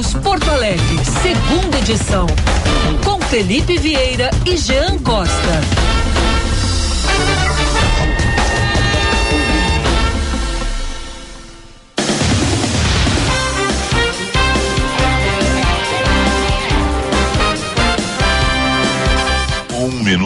[0.00, 2.26] Porto Alegre, segunda edição.
[3.04, 5.79] Com Felipe Vieira e Jean Costa.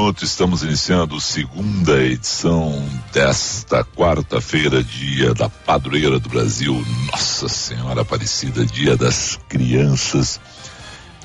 [0.05, 8.98] Estamos iniciando segunda edição desta quarta-feira, dia da padroeira do Brasil, Nossa Senhora Aparecida, dia
[8.98, 10.38] das crianças.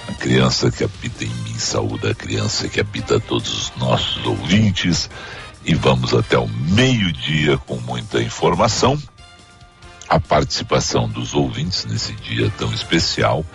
[0.07, 5.09] A criança que habita em mim, saúde a criança que habita todos os nossos ouvintes.
[5.65, 8.97] E vamos até o meio-dia com muita informação.
[10.07, 13.45] A participação dos ouvintes nesse dia tão especial.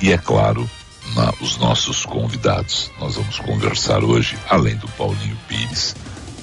[0.00, 0.68] E é claro,
[1.14, 2.90] na, os nossos convidados.
[2.98, 5.94] Nós vamos conversar hoje, além do Paulinho Pires,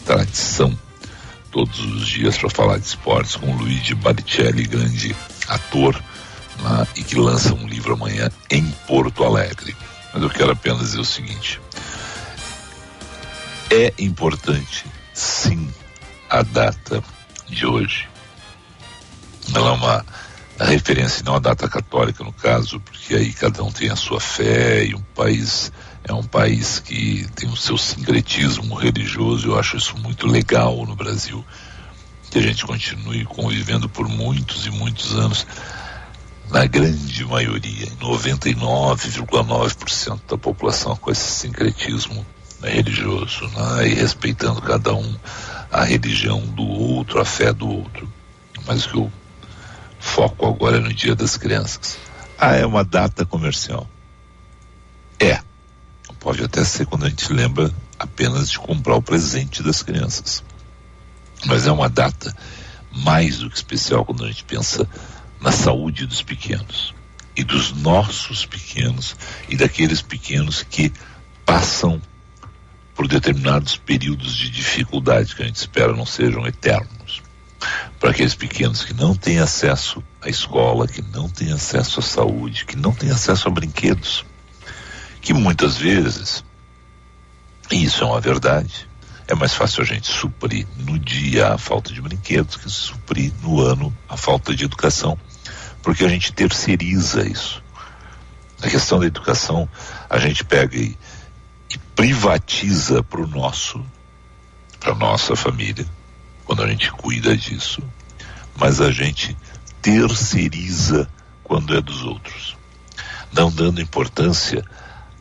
[0.05, 0.77] tradição
[1.52, 5.16] todos os dias para falar de esportes com Luigi Baricelli, grande
[5.47, 6.02] ator,
[6.95, 9.75] e que lança um livro amanhã em Porto Alegre.
[10.14, 11.59] Mas eu quero apenas dizer o seguinte:
[13.69, 15.69] é importante, sim,
[16.30, 17.03] a data
[17.47, 18.08] de hoje.
[19.53, 20.05] Ela é uma
[20.62, 24.20] a referência não a data católica no caso, porque aí cada um tem a sua
[24.20, 25.72] fé e um país
[26.04, 29.48] é um país que tem o seu sincretismo religioso.
[29.48, 31.44] Eu acho isso muito legal no Brasil,
[32.30, 35.48] que a gente continue convivendo por muitos e muitos anos.
[36.52, 42.23] Na grande maioria, 99,9% da população com esse sincretismo
[42.62, 43.88] religioso, né?
[43.88, 45.16] e respeitando cada um
[45.72, 48.08] a religião do outro, a fé do outro.
[48.67, 49.12] Mas o que eu
[50.02, 51.97] Foco agora no Dia das Crianças.
[52.38, 53.88] Ah, é uma data comercial.
[55.19, 55.39] É.
[56.19, 60.43] Pode até ser quando a gente lembra apenas de comprar o presente das crianças.
[61.45, 62.35] Mas é uma data
[62.91, 64.88] mais do que especial quando a gente pensa
[65.39, 66.93] na saúde dos pequenos
[67.36, 69.15] e dos nossos pequenos
[69.47, 70.92] e daqueles pequenos que
[71.45, 72.02] passam
[72.95, 77.21] por determinados períodos de dificuldade que a gente espera não sejam eternos
[78.02, 82.66] para aqueles pequenos que não têm acesso à escola, que não têm acesso à saúde,
[82.66, 84.26] que não têm acesso a brinquedos,
[85.22, 86.44] que muitas vezes,
[87.72, 88.89] e isso é uma verdade,
[89.28, 93.62] é mais fácil a gente suprir no dia a falta de brinquedos que suprir no
[93.62, 95.16] ano a falta de educação,
[95.83, 97.64] porque a gente terceiriza isso.
[98.64, 99.70] A questão da educação,
[100.10, 100.98] a gente pega e,
[101.70, 103.80] e privatiza para o nosso,
[104.80, 105.86] para nossa família,
[106.45, 107.81] quando a gente cuida disso,
[108.55, 109.35] mas a gente
[109.81, 111.09] terceiriza
[111.43, 112.55] quando é dos outros,
[113.33, 114.63] não dando importância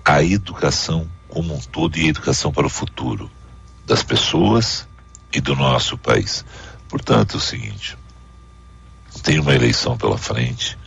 [0.05, 3.31] à educação como um todo e à educação para o futuro
[3.87, 4.87] das pessoas
[5.33, 6.45] e do nosso país.
[6.89, 7.97] Portanto, é o seguinte:
[9.23, 10.79] tem uma eleição pela frente,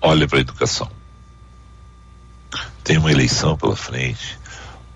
[0.00, 0.90] olha para a educação.
[2.84, 4.38] Tem uma eleição pela frente,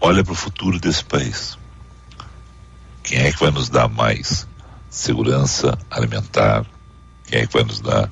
[0.00, 1.58] olha para o futuro desse país.
[3.02, 4.46] Quem é que vai nos dar mais
[4.90, 6.66] segurança alimentar,
[7.24, 8.10] quem é que vai nos dar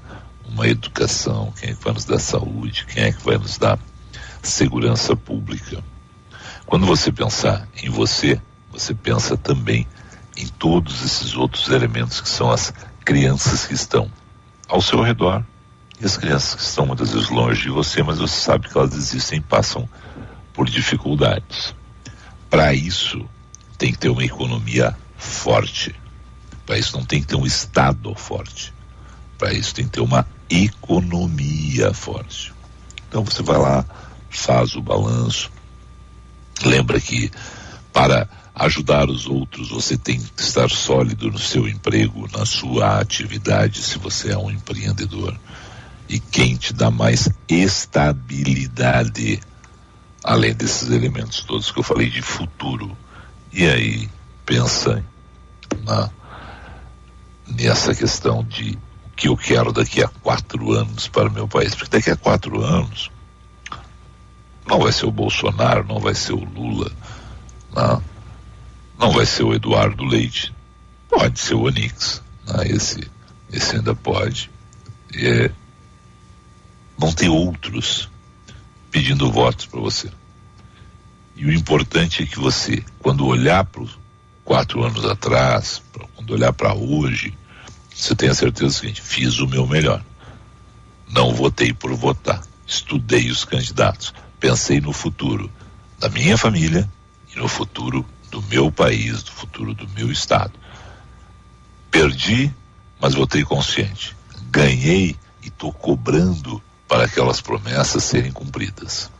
[0.48, 3.78] uma educação, quem é que vai nos dar saúde, quem é que vai nos dar
[4.42, 5.82] segurança pública.
[6.64, 8.40] Quando você pensar em você,
[8.70, 9.86] você pensa também
[10.36, 12.72] em todos esses outros elementos que são as
[13.04, 14.10] crianças que estão
[14.68, 15.44] ao seu redor
[16.00, 18.94] e as crianças que estão muitas vezes longe de você, mas você sabe que elas
[18.94, 19.88] existem e passam
[20.52, 21.74] por dificuldades.
[22.48, 23.28] Para isso,
[23.76, 25.94] tem que ter uma economia forte.
[26.68, 28.74] Para isso não tem que ter um Estado forte.
[29.38, 32.52] Para isso tem que ter uma economia forte.
[33.08, 33.86] Então você vai lá,
[34.28, 35.50] faz o balanço,
[36.62, 37.30] lembra que
[37.90, 43.80] para ajudar os outros você tem que estar sólido no seu emprego, na sua atividade,
[43.80, 45.40] se você é um empreendedor.
[46.06, 49.40] E quem te dá mais estabilidade,
[50.22, 52.94] além desses elementos todos que eu falei de futuro.
[53.54, 54.10] E aí,
[54.44, 55.02] pensa
[55.82, 56.10] na
[57.48, 61.74] nessa questão de o que eu quero daqui a quatro anos para o meu país.
[61.74, 63.10] Porque daqui a quatro anos
[64.66, 66.92] não vai ser o Bolsonaro, não vai ser o Lula,
[67.74, 68.02] não,
[68.98, 70.54] não vai ser o Eduardo Leite,
[71.08, 73.10] pode ser o Onix, não, esse,
[73.50, 74.50] esse ainda pode.
[75.14, 75.50] É,
[76.98, 78.10] não tem outros
[78.90, 80.10] pedindo votos para você.
[81.34, 83.96] E o importante é que você, quando olhar para os
[84.44, 85.80] quatro anos atrás,
[86.16, 87.37] quando olhar para hoje,
[87.98, 90.02] você tenha certeza seguinte: fiz o meu melhor.
[91.10, 92.42] Não votei por votar.
[92.64, 94.14] Estudei os candidatos.
[94.38, 95.50] Pensei no futuro
[95.98, 96.88] da minha família
[97.34, 100.52] e no futuro do meu país, do futuro do meu estado.
[101.90, 102.54] Perdi,
[103.00, 104.16] mas votei consciente.
[104.48, 109.10] Ganhei e estou cobrando para aquelas promessas serem cumpridas.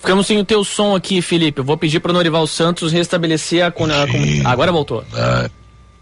[0.00, 1.60] Ficamos sem o teu som aqui, Felipe.
[1.60, 5.04] Eu vou pedir para o Norival Santos restabelecer a, a, Agora voltou.
[5.12, 5.50] Né?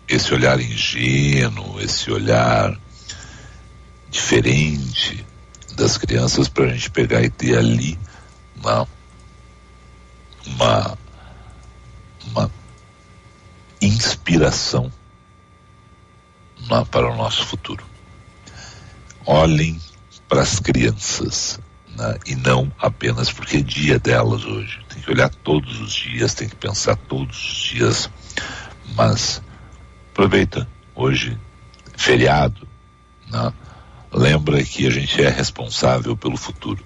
[0.08, 2.78] Esse olhar ingênuo, esse olhar
[4.08, 5.26] diferente
[5.74, 7.98] das crianças para a gente pegar e ter ali
[8.62, 8.86] uma,
[10.46, 10.98] uma,
[12.30, 12.50] uma
[13.82, 14.92] inspiração
[16.60, 17.84] uma, para o nosso futuro.
[19.26, 19.80] Olhem
[20.28, 21.58] para as crianças
[22.26, 24.80] e não apenas porque é dia delas hoje.
[24.88, 28.10] Tem que olhar todos os dias, tem que pensar todos os dias,
[28.94, 29.42] mas
[30.12, 31.38] aproveita hoje
[31.96, 32.66] feriado,
[33.30, 33.52] né?
[34.12, 36.84] lembra que a gente é responsável pelo futuro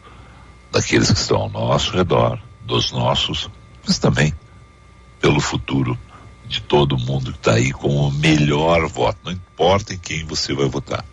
[0.70, 3.50] daqueles que estão ao nosso redor, dos nossos,
[3.86, 4.34] mas também
[5.20, 5.98] pelo futuro
[6.46, 9.18] de todo mundo que está aí com o melhor voto.
[9.24, 11.04] Não importa em quem você vai votar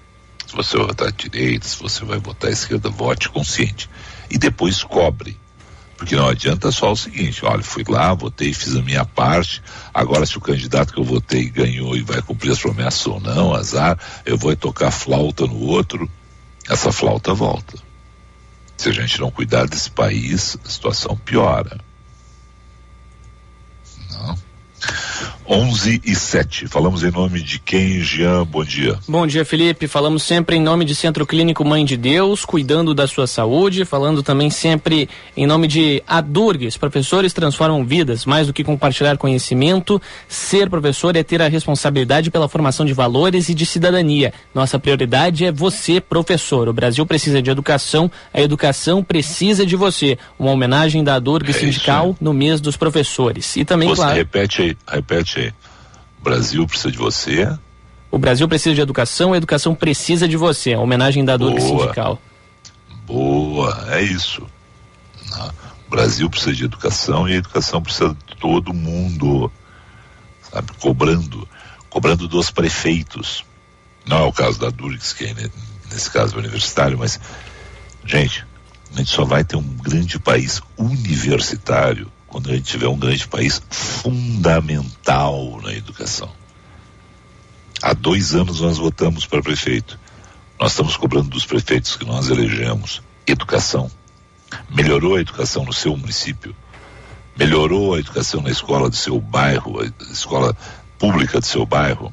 [0.50, 3.88] se você vai votar à direita, se você vai votar à esquerda, vote consciente.
[4.32, 5.40] E depois cobre.
[5.96, 9.62] Porque não adianta só o seguinte, olha, fui lá, votei, fiz a minha parte,
[9.94, 13.54] agora se o candidato que eu votei ganhou e vai cumprir as promessas ou não,
[13.54, 16.10] azar, eu vou tocar flauta no outro,
[16.68, 17.78] essa flauta volta.
[18.78, 21.80] Se a gente não cuidar desse país, a situação piora.
[24.12, 24.38] Não.
[25.50, 26.68] 11 e 7.
[26.68, 28.46] Falamos em nome de quem, Jean?
[28.46, 29.00] Bom dia.
[29.08, 29.88] Bom dia, Felipe.
[29.88, 33.84] Falamos sempre em nome de Centro Clínico Mãe de Deus, cuidando da sua saúde.
[33.84, 36.78] Falando também sempre em nome de Adurgues.
[36.78, 38.26] Professores transformam vidas.
[38.26, 43.50] Mais do que compartilhar conhecimento, ser professor é ter a responsabilidade pela formação de valores
[43.50, 44.32] e de cidadania.
[44.54, 46.70] Nossa prioridade é você, professor.
[46.70, 50.16] O Brasil precisa de educação, a educação precisa de você.
[50.38, 53.56] Uma homenagem da Adurgues é Sindical no mês dos professores.
[53.56, 54.16] E também, você claro.
[54.16, 55.39] Repete aí, repete
[56.20, 57.58] o Brasil precisa de você.
[58.12, 60.74] O Brasil precisa de educação, a educação precisa de você.
[60.74, 62.20] A homenagem da Duque Sindical.
[63.06, 64.46] Boa, é isso.
[65.88, 69.52] O Brasil precisa de educação e a educação precisa de todo mundo,
[70.52, 71.48] sabe, cobrando,
[71.90, 73.44] cobrando dos prefeitos.
[74.06, 75.34] Não é o caso da Durix, que é
[75.92, 77.20] nesse caso é universitário, mas,
[78.06, 78.46] gente,
[78.94, 83.28] a gente só vai ter um grande país universitário quando a gente tiver um grande
[83.28, 86.32] país fundamental na educação.
[87.82, 90.00] Há dois anos nós votamos para prefeito.
[90.60, 93.90] Nós estamos cobrando dos prefeitos que nós elegemos educação.
[94.70, 96.56] Melhorou a educação no seu município?
[97.38, 100.56] Melhorou a educação na escola do seu bairro, a escola
[100.98, 102.12] pública do seu bairro?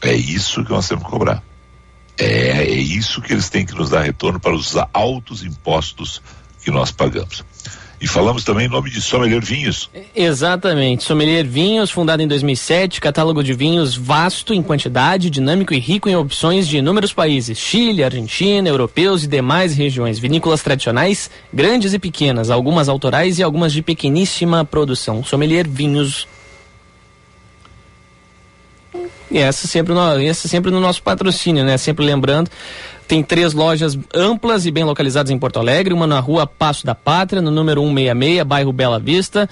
[0.00, 1.42] É isso que nós temos que cobrar.
[2.16, 6.22] É, é isso que eles têm que nos dar retorno para os altos impostos
[6.62, 7.44] que nós pagamos.
[8.00, 9.88] E falamos também em nome de Sommelier Vinhos.
[10.14, 11.04] Exatamente.
[11.04, 16.16] Sommelier Vinhos, fundado em 2007, catálogo de vinhos vasto em quantidade, dinâmico e rico em
[16.16, 20.18] opções de inúmeros países: Chile, Argentina, europeus e demais regiões.
[20.18, 25.22] Vinícolas tradicionais, grandes e pequenas, algumas autorais e algumas de pequeníssima produção.
[25.24, 26.26] Sommelier Vinhos.
[29.30, 31.76] E essa sempre, no, essa sempre no nosso patrocínio, né?
[31.76, 32.48] Sempre lembrando
[33.06, 36.94] tem três lojas amplas e bem localizadas em Porto Alegre, uma na rua Passo da
[36.94, 39.46] Pátria, no número 166, bairro Bela Vista.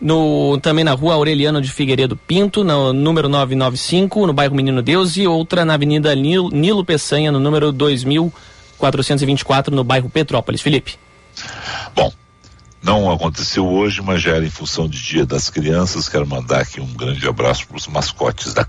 [0.00, 5.16] No, também na rua Aureliano de Figueiredo Pinto, no número 995, no bairro Menino Deus,
[5.16, 10.60] e outra na Avenida Nilo, Nilo Peçanha, no número 2424, no bairro Petrópolis.
[10.60, 10.96] Felipe.
[11.94, 12.12] Bom,
[12.82, 16.08] não aconteceu hoje, mas já era em função de Dia das Crianças.
[16.08, 18.66] Quero mandar aqui um grande abraço para os mascotes da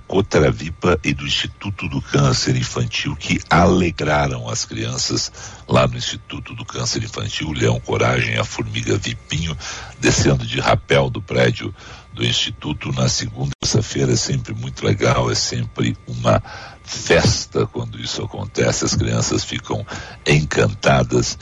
[0.52, 5.32] Vipa e do Instituto do Câncer Infantil que alegraram as crianças
[5.68, 7.48] lá no Instituto do Câncer Infantil.
[7.48, 9.58] O Leão Coragem, a Formiga Vipinho,
[10.00, 11.74] descendo de rapel do prédio
[12.14, 14.14] do Instituto na segunda terça-feira.
[14.14, 16.42] É sempre muito legal, é sempre uma
[16.84, 18.86] festa quando isso acontece.
[18.86, 19.84] As crianças ficam
[20.28, 21.40] encantadas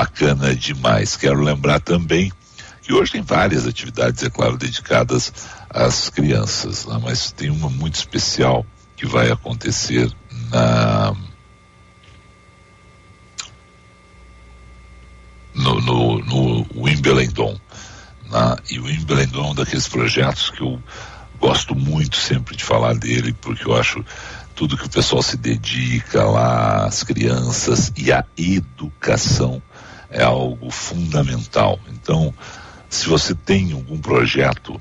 [0.00, 1.14] bacana demais.
[1.16, 2.32] Quero lembrar também
[2.80, 5.30] que hoje tem várias atividades, é claro, dedicadas
[5.68, 6.98] às crianças, né?
[7.02, 8.64] mas tem uma muito especial
[8.96, 10.10] que vai acontecer
[10.50, 11.14] na
[15.54, 17.60] no, no, no Wimbledon.
[18.30, 18.56] Né?
[18.70, 20.82] E o Wimbledon é um daqueles projetos que eu
[21.38, 24.02] gosto muito sempre de falar dele, porque eu acho
[24.54, 29.62] tudo que o pessoal se dedica lá, as crianças e a educação
[30.10, 31.78] é algo fundamental.
[31.88, 32.34] Então,
[32.88, 34.80] se você tem algum projeto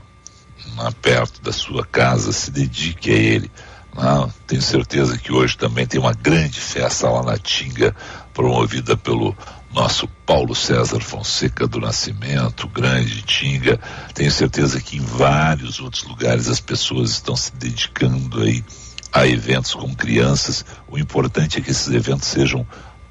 [0.75, 3.51] lá perto da sua casa, se dedique a ele.
[3.95, 4.29] Né?
[4.48, 7.95] Tenho certeza que hoje também tem uma grande festa lá na Tinga,
[8.33, 9.36] promovida pelo
[9.71, 13.79] nosso Paulo César Fonseca do Nascimento, Grande, Tinga.
[14.13, 18.63] Tenho certeza que em vários outros lugares as pessoas estão se dedicando aí
[19.12, 20.65] a eventos com crianças.
[20.88, 22.65] O importante é que esses eventos sejam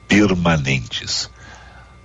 [0.08, 1.30] permanentes.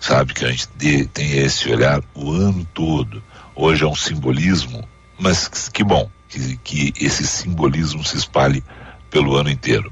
[0.04, 0.68] Sabe que a gente
[1.14, 3.24] tenha esse olhar o ano todo.
[3.56, 4.86] Hoje é um simbolismo,
[5.18, 8.62] mas que bom que, que esse simbolismo se espalhe
[9.10, 9.90] pelo ano inteiro.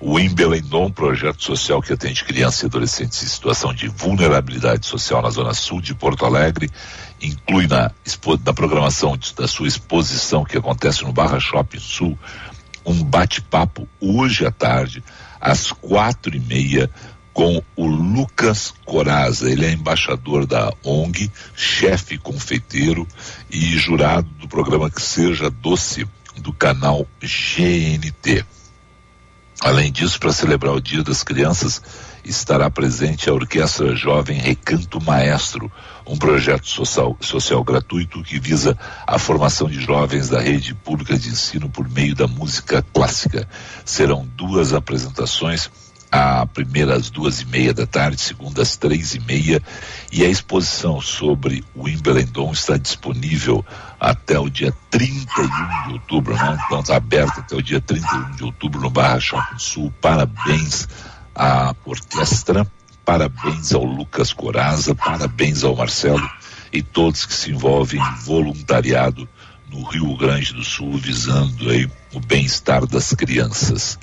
[0.00, 5.28] O Imbelendon, projeto social que atende crianças e adolescentes em situação de vulnerabilidade social na
[5.28, 6.70] Zona Sul de Porto Alegre,
[7.20, 7.90] inclui na,
[8.42, 12.18] na programação de, da sua exposição que acontece no Barra Shopping Sul
[12.82, 15.04] um bate-papo hoje à tarde,
[15.38, 16.90] às quatro e meia,
[17.32, 19.50] com o Lucas Coraza.
[19.50, 23.06] Ele é embaixador da ONG, chefe confeiteiro
[23.50, 26.06] e jurado do programa Que Seja Doce
[26.36, 28.44] do canal GNT.
[29.62, 31.82] Além disso, para celebrar o Dia das Crianças,
[32.24, 35.70] estará presente a Orquestra Jovem Recanto Maestro,
[36.06, 41.28] um projeto social, social gratuito que visa a formação de jovens da rede pública de
[41.28, 43.46] ensino por meio da música clássica.
[43.84, 45.70] Serão duas apresentações
[46.10, 49.62] a primeira às duas e meia da tarde, segunda às três e meia,
[50.10, 53.64] e a exposição sobre o Wimbledon está disponível
[53.98, 56.58] até o dia 31 de outubro, né?
[56.66, 59.94] Então está aberto até o dia 31 de outubro no Barra Shopping Sul.
[60.00, 60.88] Parabéns
[61.34, 62.66] à orquestra,
[63.04, 66.28] parabéns ao Lucas Coraza, parabéns ao Marcelo
[66.72, 69.28] e todos que se envolvem em voluntariado
[69.70, 73.98] no Rio Grande do Sul, visando aí o bem-estar das crianças.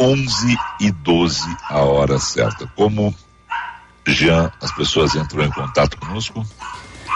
[0.00, 2.66] 11 e 12 a hora certa.
[2.76, 3.14] Como
[4.06, 6.44] Jean, as pessoas entram em contato conosco?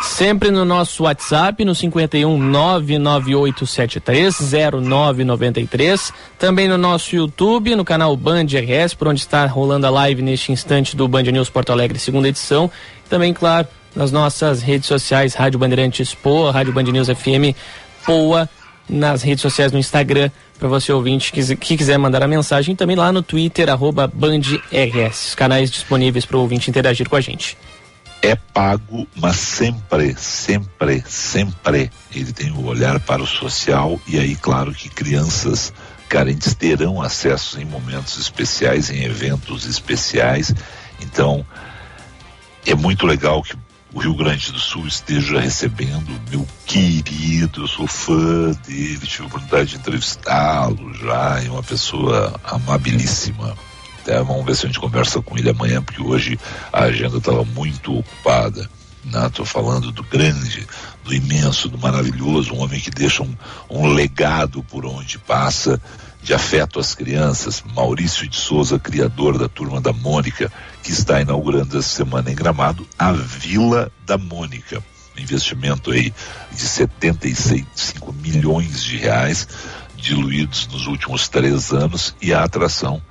[0.02, 4.36] Sempre no nosso WhatsApp, no 51 99873
[4.82, 6.12] 0993.
[6.38, 10.50] Também no nosso YouTube, no canal Band RS, por onde está rolando a live neste
[10.50, 12.68] instante do Band News Porto Alegre, segunda edição.
[13.08, 17.54] Também, claro, nas nossas redes sociais, Rádio Bandeirantes Poa, Rádio Band News FM
[18.04, 18.48] Poa,
[18.88, 23.12] nas redes sociais no Instagram, para você ouvinte que, quiser mandar a mensagem, também lá
[23.12, 27.56] no Twitter, arroba BandRS, canais disponíveis para o ouvinte interagir com a gente.
[28.20, 34.36] É pago, mas sempre, sempre, sempre ele tem o olhar para o social e aí,
[34.36, 35.72] claro, que crianças
[36.08, 40.54] carentes terão acesso em momentos especiais, em eventos especiais.
[41.00, 41.44] Então,
[42.64, 43.56] é muito legal que
[43.92, 49.26] o Rio Grande do Sul esteja recebendo meu querido, eu sou fã dele, tive a
[49.26, 53.56] oportunidade de entrevistá-lo já, é uma pessoa amabilíssima.
[54.00, 56.38] Até vamos ver se a gente conversa com ele amanhã, porque hoje
[56.72, 58.68] a agenda estava muito ocupada.
[59.04, 59.50] Estou né?
[59.50, 60.66] falando do grande,
[61.04, 63.36] do imenso, do maravilhoso, um homem que deixa um,
[63.68, 65.80] um legado por onde passa
[66.22, 71.76] de afeto às crianças, Maurício de Souza, criador da Turma da Mônica, que está inaugurando
[71.76, 74.82] essa semana em Gramado, a Vila da Mônica.
[75.18, 76.14] investimento aí
[76.52, 79.48] de 75 milhões de reais,
[79.96, 83.02] diluídos nos últimos três anos, e a atração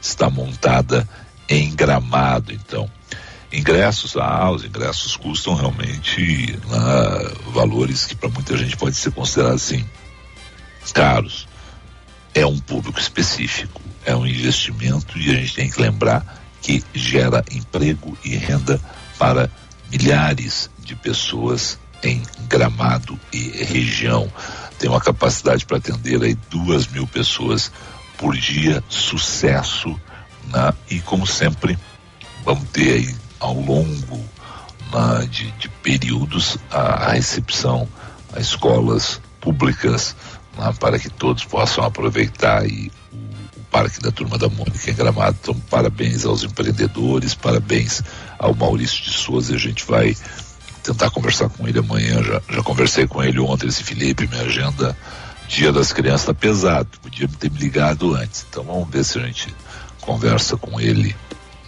[0.00, 1.08] está montada
[1.48, 2.88] em Gramado, então.
[3.52, 9.54] Ingressos, ah, os ingressos custam realmente né, valores que para muita gente pode ser considerado
[9.54, 9.84] assim
[10.92, 11.46] caros
[12.34, 17.44] é um público específico, é um investimento e a gente tem que lembrar que gera
[17.50, 18.80] emprego e renda
[19.18, 19.50] para
[19.90, 24.32] milhares de pessoas em Gramado e região.
[24.78, 27.70] Tem uma capacidade para atender aí duas mil pessoas
[28.16, 29.88] por dia, sucesso,
[30.46, 30.72] né?
[30.90, 31.78] e como sempre,
[32.44, 34.24] vamos ter aí ao longo
[34.92, 37.88] né, de, de, períodos a, a recepção
[38.34, 40.14] a escolas públicas
[40.56, 44.94] né, para que todos possam aproveitar e o, o, Parque da Turma da Mônica em
[44.94, 45.36] Gramado.
[45.42, 48.02] Então, parabéns aos empreendedores, parabéns
[48.38, 49.54] ao Maurício de Souza.
[49.54, 50.16] A gente vai
[50.82, 52.22] tentar conversar com ele amanhã.
[52.22, 54.96] Já, já conversei com ele ontem, esse Felipe, minha agenda.
[55.48, 58.46] Dia das crianças está pesado, podia ter me ligado antes.
[58.48, 59.54] Então vamos ver se a gente
[60.00, 61.14] conversa com ele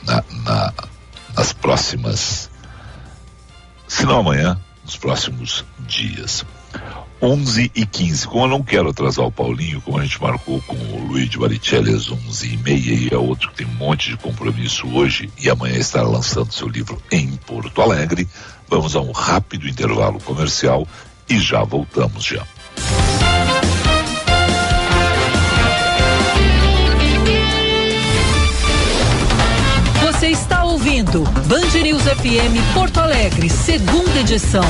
[0.04, 0.72] na, na,
[1.36, 2.50] nas próximas,
[3.86, 6.44] se não amanhã, nos próximos dias.
[7.22, 8.26] 11 e 15.
[8.26, 11.38] Como eu não quero atrasar o Paulinho, como a gente marcou com o Luiz de
[11.38, 15.30] Baricelli às 11 e meia, e é outro que tem um monte de compromisso hoje
[15.38, 18.28] e amanhã estará lançando seu livro em Porto Alegre,
[18.68, 20.86] vamos a um rápido intervalo comercial
[21.28, 22.44] e já voltamos já.
[30.74, 34.64] Ouvindo Band News FM Porto Alegre, segunda edição.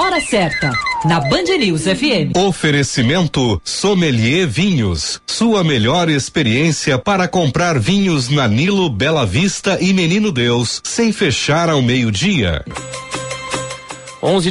[0.00, 0.72] Hora certa.
[1.04, 2.34] na Band News FM.
[2.34, 5.20] Oferecimento Sommelier Vinhos.
[5.26, 11.68] Sua melhor experiência para comprar vinhos na Nilo, Bela Vista e Menino Deus, sem fechar
[11.68, 12.64] ao meio-dia.
[14.22, 14.50] 11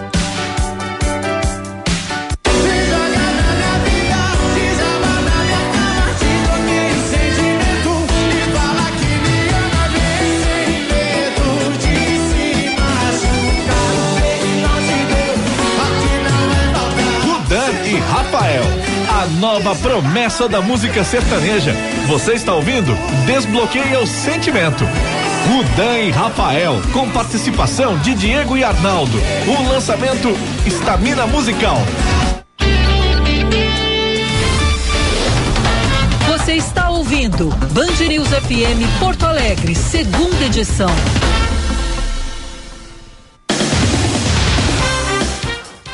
[19.25, 21.73] Nova promessa da música sertaneja.
[22.07, 22.95] Você está ouvindo?
[23.25, 24.85] Desbloqueia o sentimento.
[25.47, 29.17] Rudan e Rafael, com participação de Diego e Arnaldo.
[29.47, 30.29] O lançamento
[30.65, 31.77] Estamina Musical.
[36.27, 40.89] Você está ouvindo Band News FM Porto Alegre, segunda edição.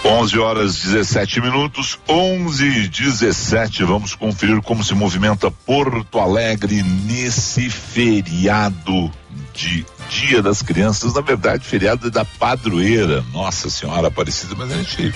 [0.04, 3.84] 11 horas 17 minutos, 11 e 17.
[3.84, 9.12] Vamos conferir como se movimenta Porto Alegre nesse feriado
[9.54, 11.14] de Dia das Crianças.
[11.14, 13.24] Na verdade, feriado da padroeira.
[13.34, 15.14] Nossa Senhora Aparecida, mas a gente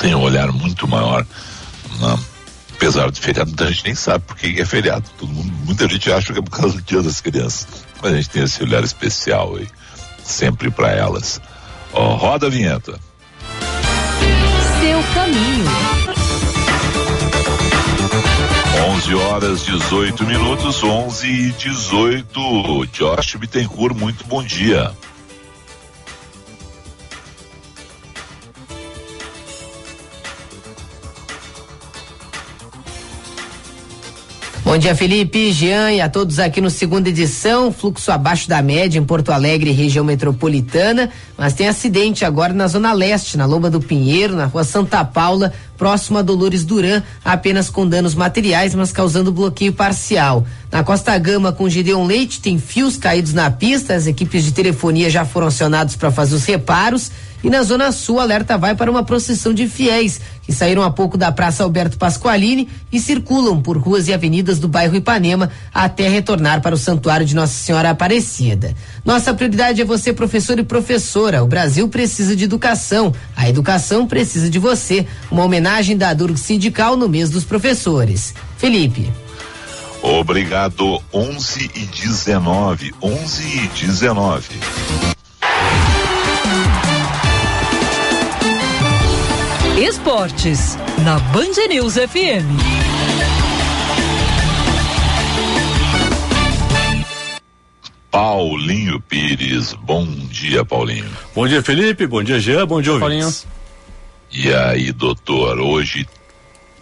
[0.00, 1.24] tem um olhar muito maior.
[2.00, 2.18] Né?
[2.74, 5.04] Apesar de feriado, a gente nem sabe por que é feriado.
[5.18, 7.66] Todo mundo, muita gente acha que é por causa do Dia das Crianças.
[8.02, 9.68] Mas a gente tem esse olhar especial aí,
[10.22, 11.40] sempre para elas.
[11.92, 13.07] Ó, roda a vinheta
[14.80, 15.64] seu caminho.
[18.94, 22.86] 11 horas 18 minutos, 11 e 18.
[22.92, 24.92] Josh Bittencourt, muito bom dia.
[34.78, 37.72] Bom dia, Felipe, Jean e a todos aqui no segunda edição.
[37.72, 41.10] Fluxo abaixo da média em Porto Alegre, região metropolitana.
[41.36, 45.52] Mas tem acidente agora na Zona Leste, na Lomba do Pinheiro, na rua Santa Paula,
[45.76, 50.46] próximo a Dolores Duran, apenas com danos materiais, mas causando bloqueio parcial.
[50.70, 53.96] Na Costa Gama, com Gideon Leite, tem fios caídos na pista.
[53.96, 57.10] As equipes de telefonia já foram acionadas para fazer os reparos.
[57.42, 61.16] E na Zona Sul, alerta vai para uma procissão de fiéis que saíram há pouco
[61.16, 66.60] da Praça Alberto Pasqualini e circulam por ruas e avenidas do bairro Ipanema até retornar
[66.60, 68.74] para o Santuário de Nossa Senhora Aparecida.
[69.04, 71.44] Nossa prioridade é você, professor e professora.
[71.44, 73.14] O Brasil precisa de educação.
[73.36, 75.06] A educação precisa de você.
[75.30, 78.34] Uma homenagem da Durg Sindical no mês dos professores.
[78.56, 79.12] Felipe.
[80.02, 81.02] Obrigado.
[81.12, 82.94] 11 e 19.
[83.02, 85.17] 11 e 19.
[89.88, 92.44] Esportes, na Band News FM.
[98.10, 101.10] Paulinho Pires, bom dia, Paulinho.
[101.34, 103.46] Bom dia, Felipe, bom dia, Jean, bom dia, ouvintes.
[104.30, 104.46] Paulinho.
[104.46, 106.06] E aí, doutor, hoje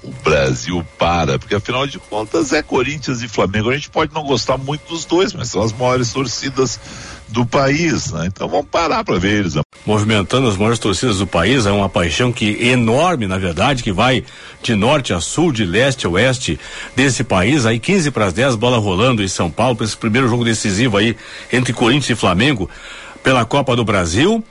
[0.03, 3.71] o Brasil para, porque afinal de contas é Corinthians e Flamengo.
[3.71, 6.81] A gente pode não gostar muito dos dois, mas são as maiores torcidas
[7.29, 8.27] do país, né?
[8.27, 9.55] Então vamos parar para ver eles.
[9.85, 14.25] Movimentando as maiores torcidas do país, é uma paixão que enorme, na verdade, que vai
[14.63, 16.59] de norte a sul, de leste a oeste
[16.95, 17.67] desse país.
[17.67, 20.97] Aí 15 para as 10, bola rolando em São Paulo para esse primeiro jogo decisivo
[20.97, 21.17] aí
[21.53, 22.69] entre Corinthians e Flamengo
[23.23, 24.43] pela Copa do Brasil.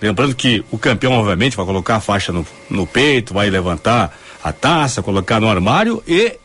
[0.00, 4.52] Lembrando que o campeão, obviamente, vai colocar a faixa no, no peito, vai levantar a
[4.52, 6.36] taça, colocar no armário e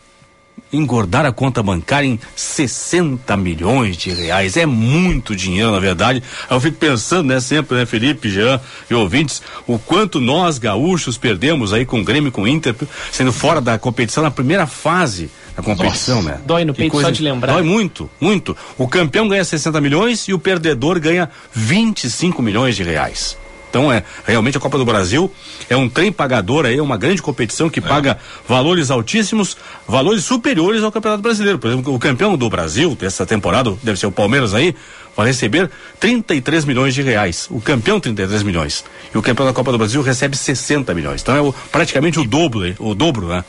[0.71, 4.57] engordar a conta bancária em 60 milhões de reais.
[4.57, 6.21] É muito dinheiro, na verdade.
[6.49, 11.73] Eu fico pensando, né, sempre, né, Felipe, Jean e ouvintes, o quanto nós gaúchos perdemos
[11.73, 12.75] aí com o Grêmio, com o Inter,
[13.11, 16.35] sendo fora da competição na primeira fase a competição, Nossa.
[16.37, 16.41] né?
[16.45, 17.51] Dói no Que peito coisa- só de lembrar.
[17.53, 18.55] Dói muito, muito.
[18.77, 23.37] O campeão ganha 60 milhões e o perdedor ganha 25 milhões de reais.
[23.69, 25.31] Então é realmente a Copa do Brasil
[25.69, 29.55] é um trem pagador aí, é uma grande competição que paga valores altíssimos,
[29.87, 31.59] valores superiores ao Campeonato Brasileiro.
[31.59, 34.75] Por exemplo, o campeão do Brasil dessa temporada, deve ser o Palmeiras aí,
[35.15, 37.47] vai receber 33 milhões de reais.
[37.51, 38.83] O campeão 33 milhões.
[39.13, 41.21] E o campeão da Copa do Brasil recebe 60 milhões.
[41.21, 43.45] Então é o- praticamente o dobro, o dobro, né?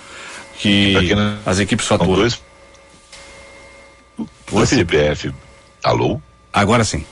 [0.59, 0.93] Que
[1.47, 2.17] as equipes faturam.
[2.17, 2.43] dois.
[4.69, 4.97] Felipe.
[4.99, 5.33] CBF.
[5.83, 6.21] Alô?
[6.53, 7.05] Agora sim.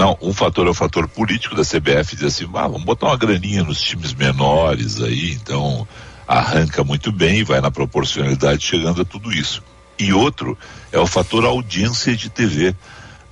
[0.00, 3.18] Não, um fator é o fator político da CBF, diz assim, ah, vamos botar uma
[3.18, 5.86] graninha nos times menores aí, então
[6.26, 9.62] arranca muito bem vai na proporcionalidade chegando a tudo isso.
[9.98, 10.56] E outro
[10.90, 12.74] é o fator audiência de TV.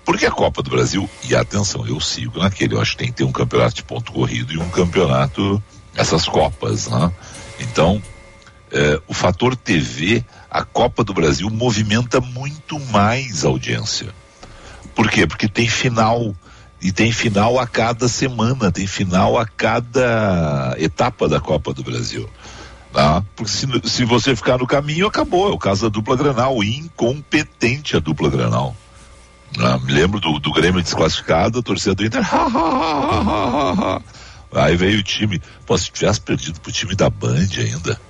[0.05, 3.15] Porque a Copa do Brasil, e atenção, eu sigo naquele, eu acho que tem que
[3.15, 5.63] ter um campeonato de ponto corrido e um campeonato,
[5.97, 7.11] essas Copas, né?
[7.61, 8.03] Então,
[8.71, 14.15] eh, o fator TV, a Copa do Brasil movimenta muito mais audiência.
[14.95, 15.27] Por quê?
[15.27, 16.35] Porque tem final.
[16.81, 22.29] E tem final a cada semana, tem final a cada etapa da Copa do Brasil.
[22.93, 23.23] Tá?
[23.35, 25.51] Porque se, se você ficar no caminho, acabou.
[25.51, 26.63] É o caso da dupla Granal.
[26.63, 28.77] Incompetente a dupla Granal.
[29.59, 32.23] Ah, me lembro do, do Grêmio desclassificado, a torcida do Inter.
[34.55, 35.41] Aí veio o time.
[35.67, 38.01] Pô, se tivesse perdido pro time da Band ainda.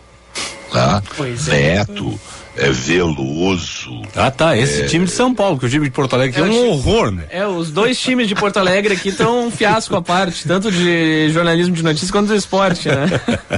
[0.73, 1.03] Tá?
[1.17, 1.77] Pois é.
[1.79, 2.19] Neto, é
[2.57, 4.03] Veloso.
[4.17, 4.57] Ah, tá.
[4.57, 4.87] Esse É.
[4.87, 7.11] time de São Paulo, que o time de Porto Alegre aqui é Eu um horror,
[7.11, 7.25] né?
[7.31, 11.31] É, os dois times de Porto Alegre aqui estão um fiasco à parte, tanto de
[11.31, 13.07] jornalismo de notícias quanto do esporte, né?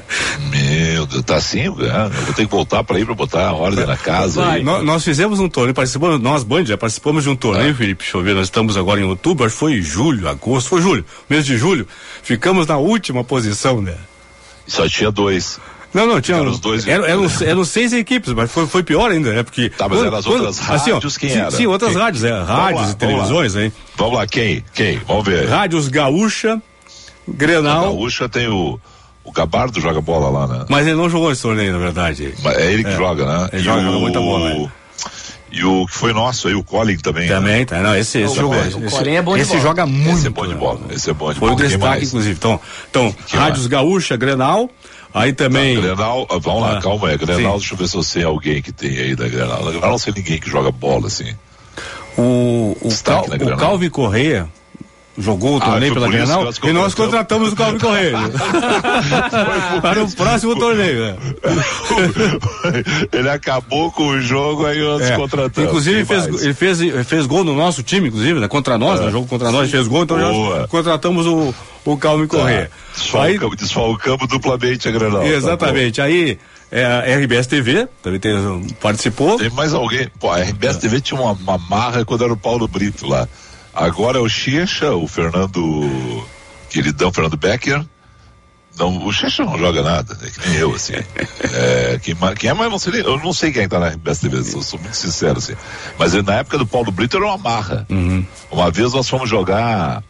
[0.50, 2.10] Meu Deus, tá assim, né?
[2.14, 4.42] eu vou ter que voltar para ir para botar a ordem na casa.
[4.42, 4.62] Vai.
[4.62, 7.36] Nós, fizemos um torneio, participamos, nós, Band, já participamos de um Ah.
[7.36, 10.68] torneio, Felipe, deixa eu ver, nós estamos agora em outubro, acho que foi julho, agosto,
[10.68, 11.86] foi julho, mês de julho,
[12.22, 13.94] ficamos na última posição, né?
[14.66, 15.58] Só tinha dois.
[15.92, 16.36] Não, não, tinha.
[16.38, 19.42] Eram os dois- eram, eram, eram seis equipes, mas foi, foi pior ainda, né?
[19.42, 19.70] Porque.
[19.70, 21.50] Tá, mas eram as outras assim, ó, rádios, quem sim, era?
[21.50, 22.00] Sim, outras Quem?
[22.00, 23.72] rádios, é, rádios lá, e televisões, hein?
[23.96, 24.64] Vamos lá, quem?
[24.72, 24.98] Quem?
[25.06, 25.48] Vamos ver.
[25.48, 26.54] Rádios Gaúcha,
[27.26, 28.78] Na Grenal, Gaúcha tem o,
[29.24, 30.64] o Gabardo joga bola lá, né?
[30.68, 32.34] mas ele não jogou esse torneio, na verdade.
[32.42, 33.48] Mas É ele que joga, né?
[33.52, 34.70] Ele E joga, o- joga muita bola, né?
[35.52, 37.28] E o que foi nosso aí, o Colin também.
[37.28, 37.34] né?
[37.34, 37.80] Também, tá?
[37.80, 38.56] Não, esse, esse O jogou.
[38.56, 39.62] O esse, Colin é bom de esse bola.
[39.62, 40.18] joga muito.
[40.18, 40.54] Esse é bom de né?
[40.60, 40.80] bola.
[40.90, 41.60] Esse é bom de Foi o bola.
[41.60, 42.08] Quem destaque, mais?
[42.08, 42.34] inclusive.
[42.38, 44.70] Então, então Rádios Gaúcha, Grenal,
[45.14, 45.76] aí também.
[45.76, 47.16] Tá, Grenal, ah, vamos lá, Ah, calma aí.
[47.16, 47.58] Grenal, sim.
[47.58, 49.64] deixa eu ver se eu sei alguém que tem aí da Grenal.
[49.64, 51.34] Na Grenal não sei ninguém que joga bola, assim.
[52.18, 53.56] O, o, Cal, o.
[53.56, 54.48] Calvi Correia
[55.20, 57.52] jogou o Ah, torneio pela Grenal e nós contratamos.
[57.52, 58.16] o Calvi Correia.
[59.82, 61.00] Para o próximo torneio.
[61.00, 61.16] né?
[63.12, 65.16] ele acabou com o jogo, aí nós É.
[65.16, 65.68] contratamos.
[65.68, 68.48] Inclusive, fez, ele fez, ele fez gol no nosso time, inclusive, né?
[68.48, 70.60] Contra nós, no jogo contra nós, ele fez gol, então Boa.
[70.60, 71.54] nós contratamos o,
[71.84, 72.70] o Calvi Correia.
[72.70, 73.22] Tá.
[73.22, 75.20] Aí, Desfalcamos, desfalcamos duplamente a Grenal.
[75.20, 76.00] tá exatamente.
[76.00, 76.38] Aí
[76.70, 78.34] é, a RBS TV também tem,
[78.80, 79.38] participou.
[79.38, 80.08] Tem mais alguém?
[80.18, 83.28] Pô, a RBS TV tinha uma, uma marra quando era o Paulo Brito lá.
[83.74, 86.26] Agora é o Checha, o Fernando
[86.68, 87.84] queridão, Fernando Becker.
[88.78, 90.94] Não, o Checha não joga nada, é que nem eu, assim.
[91.52, 94.20] É, quem, quem é mais, nem- eu não sei quem é que tá na RBS
[94.20, 95.54] TV, eu sou muito sincero, assim.
[95.98, 97.84] Mas na época do Paulo Brito era uma marra.
[98.50, 100.02] Uma vez nós fomos jogar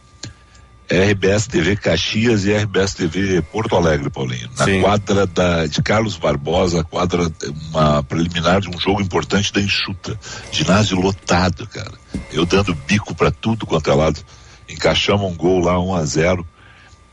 [0.89, 4.49] RBS TV Caxias e RBS TV Porto Alegre, Paulinho.
[4.57, 4.81] Na Sim.
[4.81, 7.31] quadra da, de Carlos Barbosa, quadra,
[7.69, 10.19] uma preliminar de um jogo importante da Enxuta.
[10.51, 11.93] Ginásio lotado, cara.
[12.31, 14.19] Eu dando bico pra tudo quanto é lado.
[14.67, 16.47] Encaixamos um gol lá, 1 a 0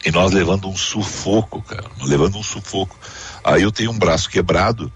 [0.05, 1.87] E nós levando um sufoco, cara.
[2.03, 2.97] Levando um sufoco.
[3.45, 4.93] Aí eu tenho um braço quebrado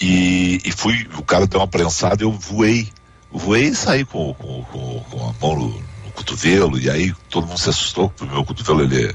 [0.00, 2.88] e, e fui, o cara deu uma prensada e eu voei.
[3.32, 7.60] Voei e saí com, com, com, com a mão no cotovelo, e aí todo mundo
[7.60, 9.14] se assustou, porque o meu cotovelo ele é,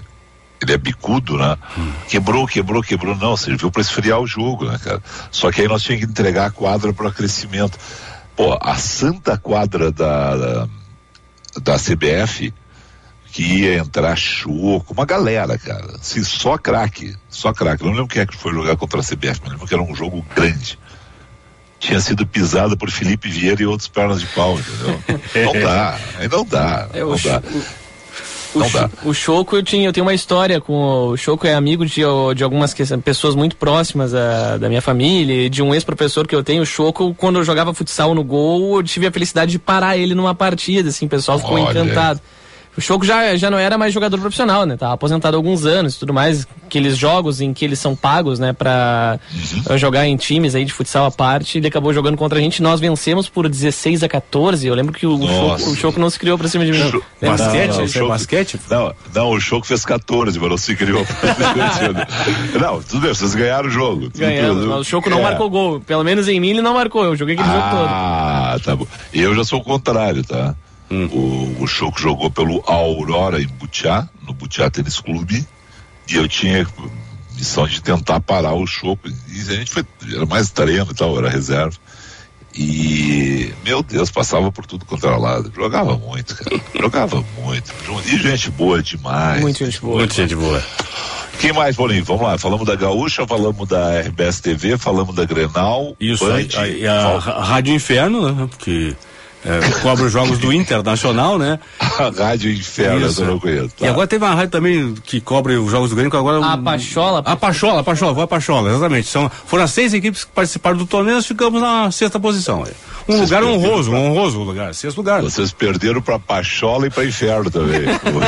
[0.61, 1.57] ele é bicudo, né?
[2.07, 3.15] Quebrou, quebrou, quebrou.
[3.15, 5.01] Não, serviu para esfriar o jogo, né, cara?
[5.31, 7.77] Só que aí nós tínhamos que entregar a quadra para crescimento.
[8.35, 10.67] Pô, a santa quadra da, da,
[11.61, 12.53] da CBF,
[13.31, 15.95] que ia entrar choco, uma galera, cara.
[15.95, 17.83] Assim, só craque, só craque.
[17.83, 19.95] Não lembro quem é que foi jogar contra a CBF, mas lembro que era um
[19.95, 20.77] jogo grande.
[21.81, 25.01] Tinha sido pisada por Felipe Vieira e outros pernas de pau, entendeu?
[25.53, 25.99] não dá,
[26.31, 27.41] não dá, É, não o, dá.
[28.53, 28.89] o, Não Cho- dá.
[29.03, 32.01] o Choco, eu, tinha, eu tenho uma história com o, o Choco, é amigo de,
[32.35, 36.35] de algumas que- pessoas muito próximas da, da minha família, e de um ex-professor que
[36.35, 39.57] eu tenho, o Choco, quando eu jogava futsal no gol, eu tive a felicidade de
[39.59, 41.87] parar ele numa partida, assim, o pessoal ficou Olha aí.
[42.77, 44.77] O Choco já, já não era mais jogador profissional, né?
[44.77, 46.47] Tava aposentado há alguns anos e tudo mais.
[46.65, 49.19] aqueles jogos em que eles são pagos, né, pra
[49.69, 49.77] Uhum.
[49.77, 51.57] jogar em times aí de futsal à parte.
[51.57, 52.61] Ele acabou jogando contra a gente.
[52.63, 54.65] Nós vencemos por 16 a 14.
[54.65, 55.19] Eu lembro que o.
[55.27, 56.89] Choco, o Choco não se criou pra cima de mim.
[56.89, 57.03] Cho-?
[57.21, 57.67] Basquete?
[57.71, 58.59] Não, não, é Choco- basquete?
[58.69, 61.05] Não, não, o Choco fez 14, mas não se criou.
[62.59, 64.09] não, tudo bem, vocês ganharam o jogo.
[64.15, 65.23] Ganhamos, mas o Choco não é.
[65.23, 65.79] marcou gol.
[65.81, 67.03] Pelo menos em mim ele não marcou.
[67.03, 67.87] Eu joguei aquele jogo todo.
[67.89, 68.87] Ah, tá bom.
[69.13, 70.55] Eu já sou o contrário, tá?
[70.91, 71.07] Hum.
[71.07, 75.47] O, o Choco jogou pelo Aurora em Butiá, no Butiá Tênis Clube,
[76.09, 76.67] e eu tinha
[77.35, 79.07] missão de tentar parar o Choco.
[79.07, 81.77] E a gente foi, era mais treino e tal, era reserva.
[82.53, 85.51] E, meu Deus, passava por tudo quanto era lado.
[85.55, 86.61] Jogava muito, cara.
[86.77, 87.73] Jogava muito.
[88.05, 89.41] E gente boa demais.
[89.41, 89.97] Muito gente boa.
[89.99, 90.61] Muita gente boa.
[91.39, 92.03] Quem mais, Paulinho?
[92.03, 92.37] Vamos lá.
[92.37, 95.95] Falamos da Gaúcha, falamos da RBS TV, falamos da Grenal.
[95.97, 98.49] Isso, Band, a, a, a Rádio Inferno, né?
[98.59, 98.95] Que
[99.45, 101.59] é, cobra os jogos do Internacional, né?
[101.79, 103.21] a Rádio Inferno, Isso.
[103.21, 103.71] eu não conheço.
[103.79, 106.43] E agora teve uma rádio também que cobre os jogos do Grêmio, que agora...
[106.45, 107.21] A Pachola.
[107.25, 109.07] A Pachola, a Pachola, a Pachola, exatamente.
[109.07, 112.63] São, foram as seis equipes que participaram do torneio, nós ficamos na sexta posição.
[112.63, 112.71] aí.
[113.07, 115.21] Um Vocês lugar honroso, pra- um honroso lugar, sexto lugar.
[115.21, 117.81] Vocês perderam pra Pachola e pra Inferno também.
[118.11, 118.21] Vou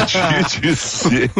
[0.48, 1.32] te dizer.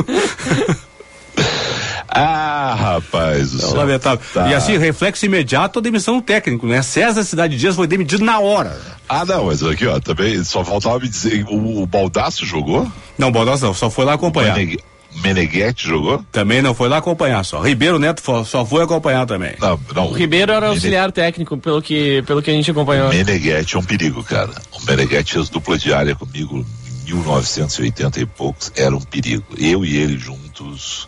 [2.16, 3.74] Ah, rapaz do É céu.
[3.76, 4.20] lamentável.
[4.34, 4.48] Tá.
[4.50, 6.82] E assim, reflexo imediato, a demissão do técnico, né?
[6.82, 8.78] César Cidade Dias foi demitido na hora.
[9.10, 12.90] Ah, não, mas aqui, ó, também só faltava me dizer, o, o Baldaço jogou?
[13.18, 14.56] Não, Baldassi não, só foi lá acompanhar.
[14.56, 14.80] Meneg-
[15.24, 16.24] Meneghetti jogou?
[16.32, 17.62] Também não foi lá acompanhar só.
[17.62, 19.54] Ribeiro Neto fo- só foi acompanhar também.
[19.60, 20.08] Não, não.
[20.08, 23.10] O Ribeiro era auxiliar técnico, pelo que, pelo que a gente acompanhou.
[23.10, 24.50] Meneghetti é um perigo, cara.
[24.72, 26.66] O Meneghetti fez dupla diária comigo
[27.06, 28.72] em 1980 e poucos.
[28.76, 29.44] Era um perigo.
[29.56, 31.08] Eu e ele juntos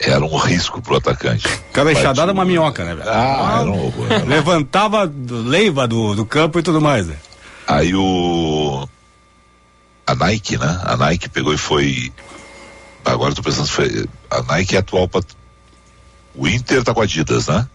[0.00, 1.46] era um risco pro atacante.
[1.72, 3.08] Cada enxadada é uma minhoca, né, velho?
[3.08, 4.06] Ah, era um horror.
[4.10, 7.16] era um Levantava do- leiva do, do campo e tudo mais, né?
[7.66, 8.88] Aí o.
[10.06, 10.80] A Nike, né?
[10.84, 12.12] A Nike pegou e foi.
[13.04, 14.06] Agora eu tô pensando se foi.
[14.30, 15.06] A Nike é atual.
[15.06, 15.24] Pat...
[16.34, 17.66] O Inter tá com a Adidas, né?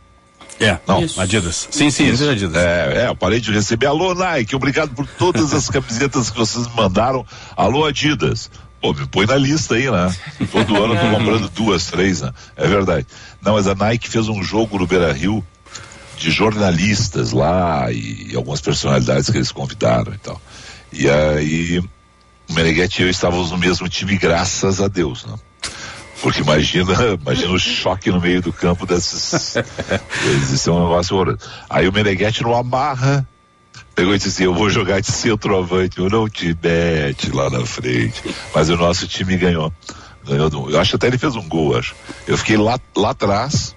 [0.60, 1.04] É, Não.
[1.04, 1.20] Isso.
[1.20, 1.68] Adidas.
[1.70, 2.56] Sim, sim, isso é Adidas.
[2.56, 3.88] É, é, eu parei de receber.
[3.88, 7.26] Alô, Nike, obrigado por todas as camisetas que vocês me mandaram.
[7.58, 8.50] Alô, Adidas.
[8.86, 10.16] Pô, me põe na lista aí, né?
[10.52, 12.32] Todo ano eu tô comprando duas, três, né?
[12.56, 13.08] É verdade.
[13.42, 15.44] Não, mas a Nike fez um jogo no Beira Rio
[16.20, 20.40] de jornalistas lá e, algumas personalidades que eles convidaram e tal.
[20.94, 25.34] E aí o Meneghetti e eu estávamos no mesmo time, graças a Deus, né?
[26.22, 29.56] Porque imagina, imagina o choque no meio do campo desses.
[30.54, 31.40] Isso é um negócio horroroso.
[31.68, 33.28] Aí o Meneghetti não amarra,
[33.96, 37.66] pegou e disse assim: Eu vou jogar de centroavante, eu não te mete lá na
[37.66, 38.22] frente.
[38.54, 39.72] Mas o nosso time ganhou.
[40.28, 41.96] Ganhou do, eu acho até ele fez um gol, acho.
[42.28, 43.76] Eu fiquei lá, lá atrás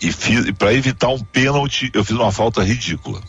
[0.00, 3.20] e fiz, e para evitar um pênalti, eu fiz uma falta ridícula.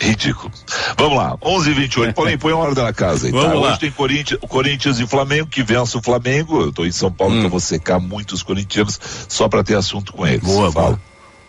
[0.00, 0.50] Ridículo.
[0.96, 3.38] Vamos lá, 11 h 28 Paulinho, põe a ordem na casa aí, tá?
[3.38, 3.70] Vamos lá.
[3.70, 6.62] Hoje tem Corinthians, Corinthians e Flamengo, que vence o Flamengo.
[6.62, 7.38] Eu tô em São Paulo, Hum.
[7.38, 8.98] então vou secar muitos corintianos
[9.28, 10.40] só para ter assunto com eles.
[10.42, 10.86] Boa, Fala.
[10.90, 11.00] boa.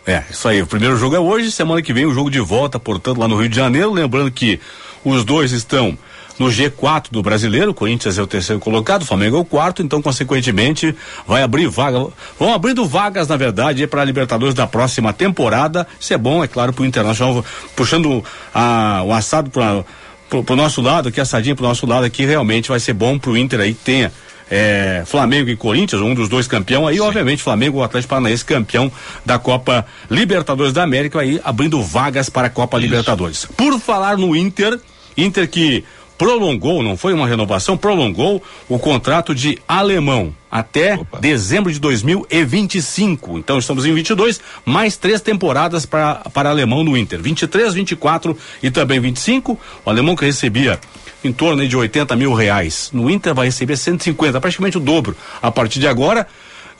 [0.06, 0.62] É, isso aí.
[0.62, 3.36] O primeiro jogo é hoje, semana que vem o jogo de volta, portanto, lá no
[3.36, 3.92] Rio de Janeiro.
[3.92, 4.60] Lembrando que
[5.04, 5.98] os dois estão
[6.38, 9.82] no G4 do brasileiro, o Corinthians é o terceiro colocado, o Flamengo é o quarto,
[9.82, 10.94] então, consequentemente,
[11.26, 12.06] vai abrir vaga.
[12.38, 15.86] Vão abrindo vagas, na verdade, para a Libertadores da próxima temporada.
[15.98, 18.22] Isso é bom, é claro, para o Internacional, puxando
[18.54, 19.84] a, o assado para
[20.28, 23.60] pro nosso lado, aqui, assadinho pro nosso lado aqui, realmente vai ser bom pro Inter
[23.60, 24.12] aí tenha
[24.50, 28.90] é, Flamengo e Corinthians, um dos dois campeão aí, obviamente Flamengo, o Atlético Paranaense campeão
[29.24, 33.46] da Copa Libertadores da América aí abrindo vagas para a Copa Libertadores.
[33.56, 34.78] Por falar no Inter,
[35.16, 35.84] Inter que
[36.16, 41.18] prolongou, não foi uma renovação, prolongou o contrato de alemão até Opa.
[41.20, 43.38] dezembro de 2025.
[43.38, 47.20] Então estamos em 22, mais três temporadas para para alemão no Inter.
[47.20, 49.58] 23, 24 e também 25.
[49.84, 50.80] O alemão que recebia
[51.26, 55.50] em torno de 80 mil reais no Inter vai receber 150, praticamente o dobro a
[55.50, 56.26] partir de agora.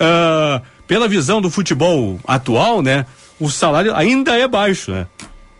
[0.01, 3.07] Ah, pela visão do futebol atual, né?
[3.41, 5.07] O salário ainda é baixo, né?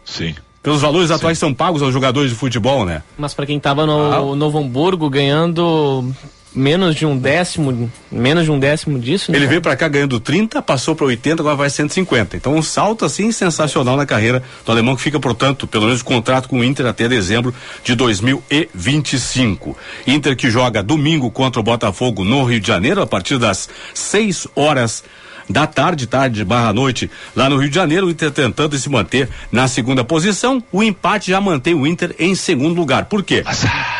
[0.05, 0.35] Sim.
[0.63, 3.03] Pelos valores atuais que são pagos aos jogadores de futebol, né?
[3.19, 4.37] Mas pra quem tava no Ah.
[4.37, 6.13] Novo Hamburgo ganhando
[6.57, 9.39] menos de um décimo, menos de um décimo disso, né?
[9.39, 12.37] Ele veio pra cá ganhando 30, passou para 80, agora vai 150.
[12.37, 16.05] Então um salto assim sensacional na carreira do alemão que fica, portanto, pelo menos de
[16.05, 19.77] contrato com o Inter até dezembro de 2025.
[20.07, 24.49] Inter que joga domingo contra o Botafogo no Rio de Janeiro a partir das 6
[24.57, 25.05] horas
[25.49, 29.29] da tarde, tarde barra noite, lá no Rio de Janeiro, o Inter tentando se manter
[29.51, 30.63] na segunda posição.
[30.73, 33.07] O empate já mantém o Inter em segundo lugar.
[33.07, 33.45] Por quê?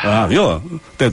[0.05, 0.63] Ah, viu?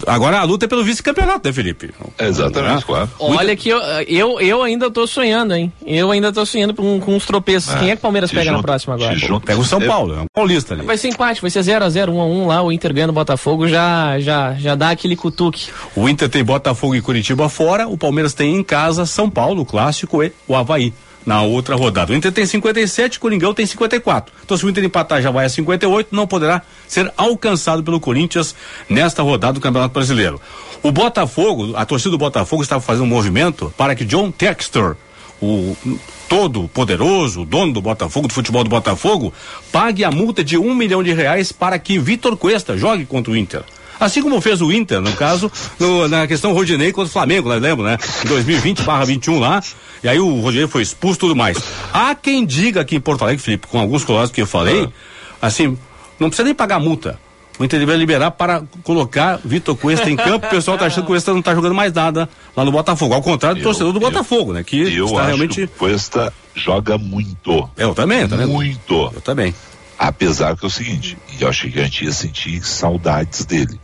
[0.08, 1.92] Agora a luta é pelo vice-campeonato, né, Felipe?
[2.20, 3.10] Exatamente, claro.
[3.20, 5.72] Olha que eu, eu, eu ainda tô sonhando, hein?
[5.86, 7.74] Eu ainda tô sonhando com, com uns tropeços.
[7.76, 9.16] Quem é que o Palmeiras pega na próxima agora?
[9.46, 10.84] Pega o São Paulo, é um paulista ali.
[10.84, 14.54] Vai ser empate, vai ser 0x0, 1x1 lá, o Inter ganhando o Botafogo já, já,
[14.54, 15.70] já dá aquele cutuque.
[15.96, 19.66] O Inter tem Botafogo e Curitiba fora, o Palmeiras tem em casa São Paulo, o
[19.66, 20.94] clássico, o Havaí
[21.26, 22.12] na outra rodada.
[22.12, 24.34] O Inter tem 57, o Coringão tem 54.
[24.44, 28.56] Então, se o Inter empatar já vai a 58, não poderá ser alcançado pelo Corinthians
[28.90, 30.40] nesta rodada do Campeonato Brasileiro.
[30.82, 34.96] O Botafogo, a torcida do Botafogo estava fazendo um movimento para que John Textor,
[35.42, 35.76] o
[36.28, 39.34] todo poderoso, dono do Botafogo, do futebol do Botafogo,
[39.72, 43.38] pague a multa de um milhão de reais para que Vitor Cuesta jogue contra o
[43.38, 43.64] Inter.
[44.04, 47.62] Assim como fez o Inter, no caso, no, na questão Rodinei contra o Flamengo, nós
[47.62, 47.98] lembro, né?
[48.26, 49.64] Em 2020 barra 21 lá.
[50.04, 51.58] E aí o Rodinei foi expulso e tudo mais.
[51.94, 54.84] Há quem diga aqui em Porto Alegre, Felipe, com alguns colocados que eu falei,
[55.42, 55.48] ah.
[55.48, 55.78] assim,
[56.20, 57.18] não precisa nem pagar multa.
[57.60, 60.48] O Inter vai liberar para colocar Vitor Cuesta em campo.
[60.48, 63.14] O pessoal está achando que o Cuesta não está jogando mais nada lá no Botafogo.
[63.14, 64.64] Ao contrário do eu, torcedor do eu, Botafogo, né?
[64.64, 65.56] Que eu está acho realmente.
[65.56, 67.70] Que o Cuesta joga muito.
[67.78, 68.50] Eu também, tá vendo?
[68.50, 69.12] Muito.
[69.14, 69.54] Eu também.
[70.00, 73.80] Apesar que é o seguinte, eu achei que a gente ia sentir saudades dele.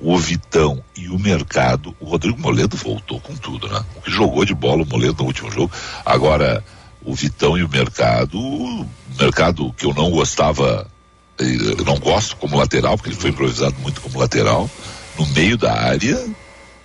[0.00, 3.84] O Vitão e o Mercado, o Rodrigo Moledo voltou com tudo, né?
[3.96, 5.70] O que jogou de bola o Moledo no último jogo.
[6.04, 6.64] Agora,
[7.02, 10.86] o Vitão e o Mercado, o Mercado que eu não gostava
[11.78, 14.68] eu não gosto como lateral, porque ele foi improvisado muito como lateral,
[15.18, 16.22] no meio da área,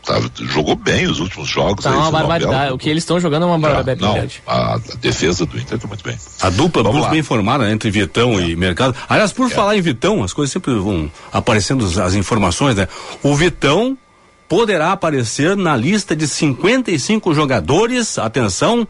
[0.06, 1.84] tá, jogou bem os últimos jogos.
[1.84, 2.74] Tá aí, uma barbaridade.
[2.74, 4.42] O que eles estão jogando é uma barbaridade.
[4.46, 6.18] Não, a, a, defesa do Inter está muito bem.
[6.42, 8.50] A dupla Vamos bem formada né, entre Vitão é.
[8.50, 8.96] e Mercado.
[9.10, 9.50] Aliás, por é.
[9.50, 12.88] falar em Vitão, as coisas sempre vão aparecendo as informações, né?
[13.24, 13.98] O Vitão
[14.48, 18.88] poderá aparecer na lista de 55 jogadores, atenção,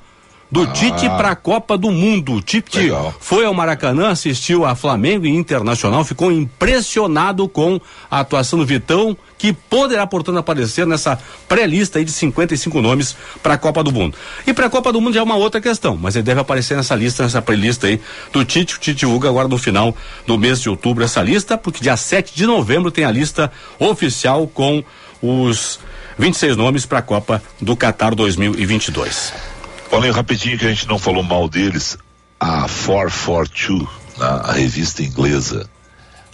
[0.55, 0.67] do ah.
[0.67, 2.35] Tite para a Copa do Mundo.
[2.35, 3.13] O Tite Legal.
[3.19, 7.77] foi ao Maracanã, assistiu a Flamengo e Internacional, ficou impressionado com
[8.09, 13.55] a atuação do Vitão, que poderá, portanto, aparecer nessa pré-lista aí de 55 nomes para
[13.55, 14.15] a Copa do Mundo.
[14.47, 16.77] E para a Copa do Mundo já é uma outra questão, mas ele deve aparecer
[16.77, 17.99] nessa lista, nessa pré-lista aí
[18.31, 18.75] do Tite.
[18.75, 19.93] O Tite Uga agora no final
[20.25, 24.47] do mês de outubro essa lista, porque dia 7 de novembro tem a lista oficial
[24.47, 24.81] com
[25.21, 25.81] os
[26.17, 29.54] 26 nomes para a Copa do Qatar 2022.
[29.95, 31.97] Falei rapidinho que a gente não falou mal deles.
[32.37, 33.79] A 442,
[34.17, 35.69] né, a revista inglesa.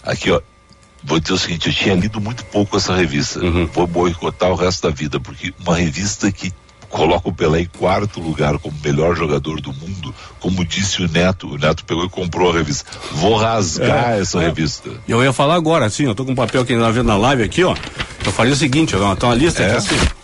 [0.02, 0.40] Aqui, ó.
[1.04, 3.38] Vou dizer o seguinte, eu tinha lido muito pouco essa revista.
[3.38, 3.66] Uhum.
[3.66, 6.52] Vou boicotar o resto da vida, porque uma revista que
[6.88, 11.48] coloca o Pelé em quarto lugar como melhor jogador do mundo, como disse o Neto,
[11.54, 12.90] o Neto pegou e comprou a revista.
[13.12, 14.46] Vou rasgar é, essa é.
[14.46, 14.90] revista.
[15.06, 17.62] Eu ia falar agora, assim, eu tô com um papel aqui na, na live aqui,
[17.62, 17.76] ó.
[18.26, 19.66] Eu faria o seguinte, ó, tem uma lista é.
[19.66, 20.21] aqui assim.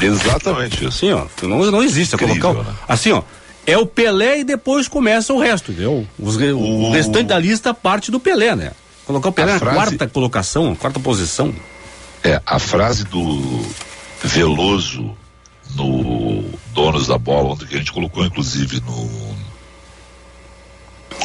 [0.00, 0.88] Exatamente isso.
[0.88, 2.14] Assim, ó, não, não existe.
[2.14, 2.76] Incrível, colocar, né?
[2.88, 3.22] Assim, ó,
[3.66, 6.06] é o Pelé e depois começa o resto, entendeu?
[6.18, 6.58] Os, o...
[6.58, 8.72] o restante da lista parte do Pelé, né?
[9.06, 9.76] Colocar o Pelé a na frase...
[9.76, 11.54] quarta colocação, quarta posição.
[12.22, 13.64] É, a frase do
[14.22, 15.16] Veloso
[15.74, 19.06] no Donos da Bola, onde que a gente colocou inclusive no,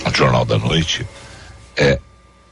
[0.05, 1.05] no Jornal da Noite,
[1.75, 1.99] é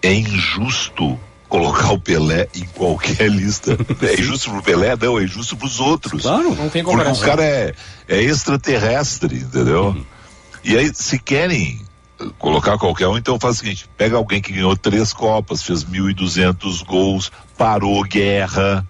[0.04, 1.18] é injusto
[1.54, 3.78] colocar o Pelé em qualquer lista.
[4.02, 4.96] É injusto pro Pelé?
[5.00, 6.24] Não, é injusto pros outros.
[6.24, 7.14] Claro, não tem comparação.
[7.14, 7.76] Porque o cara é,
[8.08, 9.90] é extraterrestre, entendeu?
[9.90, 10.04] Uhum.
[10.64, 11.80] E aí, se querem
[12.40, 16.84] colocar qualquer um, então faz o seguinte: pega alguém que ganhou três Copas, fez 1.200
[16.84, 18.84] gols, parou guerra,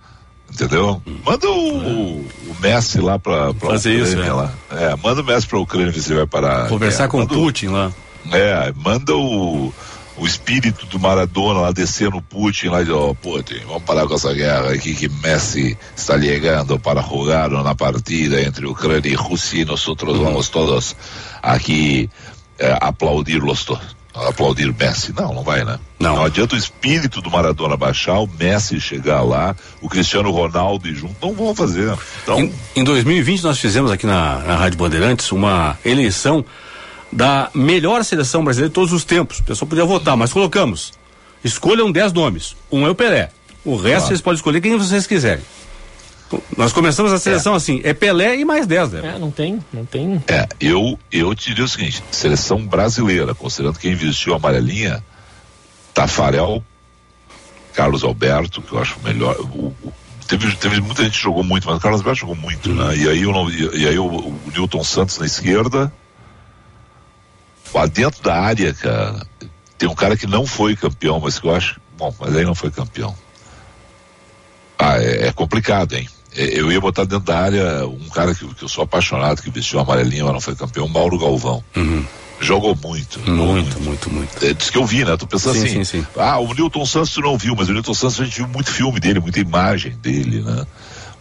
[0.49, 1.01] entendeu?
[1.05, 1.19] Uhum.
[1.25, 4.21] Manda o, o, o Messi lá pra, pra Fazer Ucrânia.
[4.21, 4.33] Isso, é.
[4.33, 4.53] lá.
[4.71, 6.69] É, manda o Messi pra Ucrânia ver se ele vai parar.
[6.69, 7.91] Conversar com o Putin lá.
[8.31, 9.73] É, manda o
[10.17, 14.13] o espírito do Maradona lá descendo o Putin lá de, oh, Putin, vamos parar com
[14.13, 19.61] essa guerra aqui que Messi está chegando para jogar na partida entre Ucrânia e Rússia
[19.61, 20.95] e nós outros vamos todos
[21.41, 22.09] aqui
[22.59, 23.65] eh, aplaudir-los
[24.13, 25.13] aplaudir Messi.
[25.15, 25.79] Não, não vai, né?
[25.99, 26.17] Não.
[26.17, 30.93] não adianta o espírito do Maradona baixar, o Messi chegar lá, o Cristiano Ronaldo e
[30.93, 31.97] junto, não vão fazer.
[32.21, 32.39] Então...
[32.39, 36.45] Em, em 2020 nós fizemos aqui na, na Rádio Bandeirantes uma eleição
[37.13, 39.39] da melhor seleção brasileira de todos os tempos.
[39.39, 40.93] O pessoal podia votar, mas colocamos.
[41.43, 42.55] Escolham 10 nomes.
[42.71, 43.29] Um é o Pelé.
[43.63, 44.01] O resto claro.
[44.07, 45.43] vocês podem escolher quem vocês quiserem.
[46.57, 47.57] Nós começamos a seleção é.
[47.57, 49.13] assim, é Pelé e mais 10, né?
[49.15, 50.23] É, não tem, não tem.
[50.27, 55.03] É, eu, eu te diria o seguinte, seleção brasileira, considerando quem investiu a amarelinha,
[55.93, 56.63] Tafarel,
[57.73, 59.93] Carlos Alberto, que eu acho melhor, o, o,
[60.27, 62.97] teve, teve muita gente que jogou muito, mas o Carlos Alberto jogou muito, né?
[62.97, 65.93] E aí, eu não, e, e aí o, o Newton Santos na esquerda,
[67.87, 69.25] dentro da área, cara,
[69.77, 71.79] tem um cara que não foi campeão, mas que eu acho.
[71.97, 73.15] Bom, mas aí não foi campeão.
[74.77, 76.07] Ah, é, é complicado, hein?
[76.35, 79.49] É, Eu ia botar dentro da área um cara que, que eu sou apaixonado, que
[79.49, 81.63] vestiu amarelinho, mas não foi campeão, Mauro Galvão.
[82.39, 83.19] Jogou muito.
[83.19, 84.45] jogou Muito, muito, muito.
[84.45, 85.15] É, diz que eu vi, né?
[85.15, 85.83] Tô pensando Sim, assim.
[85.83, 86.07] sim, sim.
[86.17, 88.69] Ah, o Newton Santos tu não viu, mas o Newton Santos a gente viu muito
[88.69, 90.65] filme dele, muita imagem dele, né?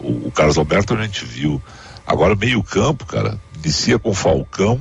[0.01, 1.63] O, o Carlos Alberto a gente viu.
[2.07, 4.81] Agora, meio campo, cara, inicia com Falcão.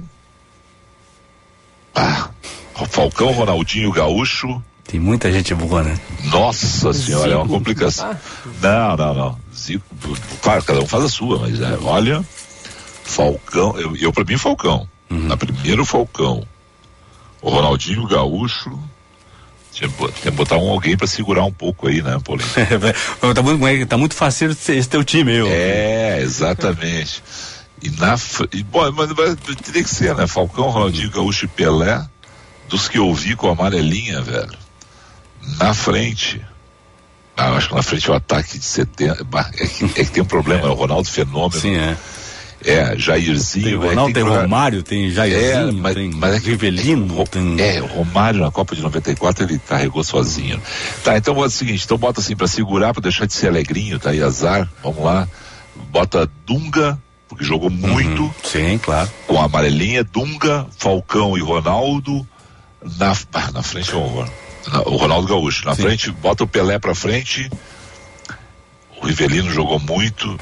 [1.95, 2.29] Ah,
[2.89, 4.61] Falcão, Ronaldinho Gaúcho.
[4.85, 5.97] Tem muita gente boa, né?
[6.25, 8.15] Nossa senhora, é uma complicação.
[8.61, 9.39] Não, não, não.
[9.55, 9.83] Zico,
[10.41, 12.25] claro, cada um faz a sua, mas é, olha,
[13.03, 14.87] Falcão, eu, eu pra mim Falcão.
[15.09, 16.45] Na primeira Falcão.
[17.41, 18.77] O Ronaldinho Gaúcho.
[19.73, 22.49] Tinha, que bo- tem que botar um alguém pra segurar um pouco aí, né, Paulinho?
[23.33, 25.47] tá, muito, tá muito faceiro esse esse teu time, eu.
[25.49, 27.23] É, exatamente.
[27.81, 28.15] E na
[28.53, 30.27] e, bom, mas vai- teria que ser, né?
[30.27, 32.05] Falcão, Ronaldinho Gaúcho e Pelé,
[32.69, 34.57] dos que eu vi com a amarelinha, velho.
[35.57, 36.39] Na frente.
[37.35, 39.23] Ah, eu acho que na frente é o ataque de 70.
[39.23, 41.59] bah, É que, é que tem um problema, é o Ronaldo Fenômeno.
[41.59, 41.97] Sim, é.
[42.63, 43.63] É, Jairzinho.
[43.65, 46.49] Tem é Ronaldo, tem que jogar- Romário, tem Jairzinho, é, mas, tem mas é que,
[46.51, 47.59] Rivelino, tem...
[47.59, 50.61] É, Romário na Copa de 94 ele carregou sozinho.
[51.03, 53.97] Tá, então bota o seguinte, então bota assim pra segurar, pra deixar de ser alegrinho,
[53.97, 55.27] tá aí azar, vamos lá.
[55.89, 57.01] Bota Dunga,
[57.31, 58.31] porque jogou muito, Uhum.
[58.43, 59.09] Sim, claro.
[59.25, 62.27] com a amarelinha, Dunga, Falcão e Ronaldo.
[62.99, 64.25] Na, ah, na frente é o,
[64.67, 65.65] na- o Ronaldo Gaúcho.
[65.65, 65.83] Na Sim.
[65.83, 67.49] frente, bota o Pelé pra frente.
[69.01, 70.37] O Rivelino jogou muito.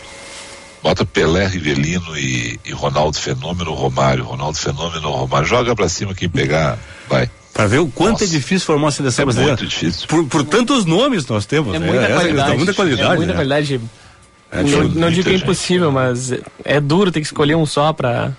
[0.82, 4.24] Bota Pelé, Rivelino e, e Ronaldo Fenômeno, Romário.
[4.24, 5.48] Ronaldo Fenômeno, Romário.
[5.48, 7.30] Joga pra cima quem pegar, vai.
[7.54, 8.24] Pra ver o quanto Nossa.
[8.24, 9.56] é difícil formar uma seleção É brasileira.
[9.58, 10.08] muito difícil.
[10.08, 11.76] Por, por tantos nomes nós temos.
[11.76, 11.86] É né?
[11.88, 12.36] muita Essa qualidade.
[12.38, 13.12] questão, muita qualidade.
[13.12, 13.34] É muita né?
[13.38, 13.82] qualidade.
[14.52, 16.34] É, não, não digo que é impossível, mas
[16.66, 18.32] é duro ter que escolher um só pra.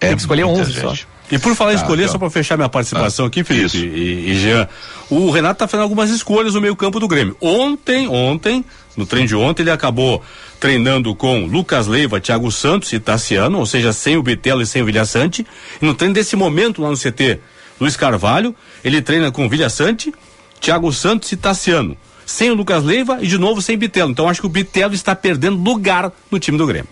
[0.00, 0.90] É Tem que escolher muita 11 só.
[0.90, 1.06] gente.
[1.30, 2.12] E por falar em Ah, escolher, então.
[2.12, 3.76] só para fechar minha participação Ah, aqui, Felipe isso.
[3.76, 4.66] e, e Jean,
[5.10, 7.36] o Renato tá fazendo algumas escolhas no meio campo do Grêmio.
[7.40, 8.64] Ontem, ontem,
[8.96, 10.22] no treino de ontem, ele acabou
[10.58, 14.80] treinando com Lucas Leiva, Thiago Santos e Tassiano, ou seja, sem o Bitelo e sem
[14.80, 15.46] o Vilhaçante.
[15.82, 17.40] E no treino desse momento lá no CT,
[17.78, 20.12] Luiz Carvalho, ele treina com Vilhaçante,
[20.60, 21.94] Thiago Santos e Tassiano.
[22.28, 24.10] Sem o Lucas Leiva e de novo sem Bitelo.
[24.10, 26.90] Então acho que o Bitelo está perdendo lugar no time do Grêmio.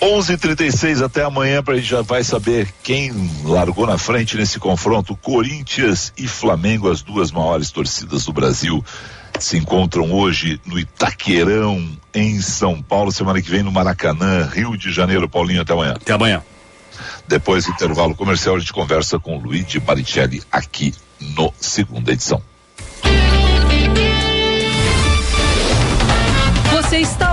[0.00, 3.12] 11:36 até amanhã pra gente já vai saber quem
[3.44, 5.14] largou na frente nesse confronto.
[5.14, 8.82] Corinthians e Flamengo, as duas maiores torcidas do Brasil,
[9.38, 13.12] se encontram hoje no Itaquerão, em São Paulo.
[13.12, 15.28] Semana que vem no Maracanã, Rio de Janeiro.
[15.28, 15.92] Paulinho, até amanhã.
[15.92, 16.42] Até amanhã.
[17.28, 22.42] Depois do intervalo comercial, a gente conversa com Luigi Baricelli aqui no segunda edição.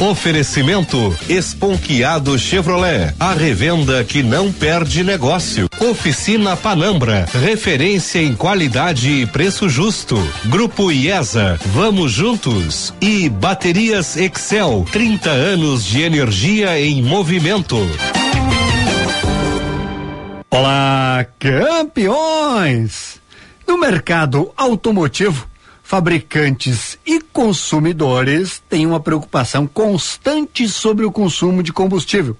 [0.00, 5.68] Oferecimento Esponquiado Chevrolet, a revenda que não perde negócio.
[5.80, 10.16] Oficina Panambra, referência em qualidade e preço justo.
[10.46, 12.92] Grupo IESA, vamos juntos.
[13.00, 17.76] E Baterias Excel, 30 anos de energia em movimento.
[20.50, 23.20] Olá, campeões!
[23.66, 25.48] No mercado automotivo,
[25.84, 32.36] fabricantes e consumidores têm uma preocupação constante sobre o consumo de combustível,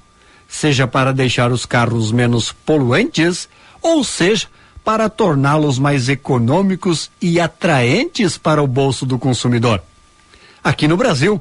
[0.48, 3.46] seja para deixar os carros menos poluentes,
[3.82, 4.48] ou seja,
[4.82, 9.82] para torná-los mais econômicos e atraentes para o bolso do consumidor.
[10.62, 11.40] Aqui no Brasil,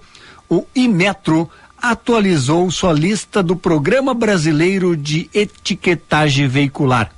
[0.49, 1.49] o Imetro
[1.81, 7.11] atualizou sua lista do Programa Brasileiro de Etiquetagem Veicular,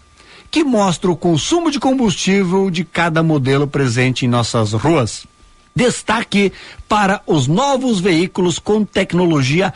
[0.56, 5.28] que mostra o consumo de combustível de cada modelo presente em nossas ruas.
[5.76, 6.54] Destaque
[6.88, 9.74] para os novos veículos com tecnologia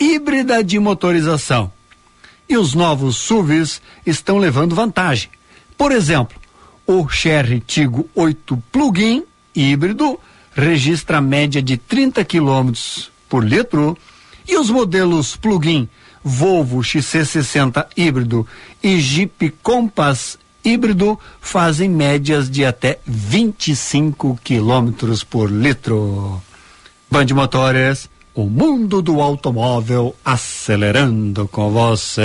[0.00, 1.70] híbrida de motorização.
[2.48, 5.28] E os novos SUVs estão levando vantagem.
[5.76, 6.40] Por exemplo,
[6.86, 9.24] o Chery Tigo 8 Plug-in
[9.54, 10.18] híbrido
[10.54, 12.72] registra média de 30 km
[13.28, 13.98] por litro
[14.48, 15.86] e os modelos plug-in
[16.24, 18.46] Volvo XC60 híbrido
[18.82, 26.40] e Jeep Compass híbrido fazem médias de até 25 quilômetros por litro.
[27.10, 32.22] Band Motores, o mundo do automóvel acelerando com você.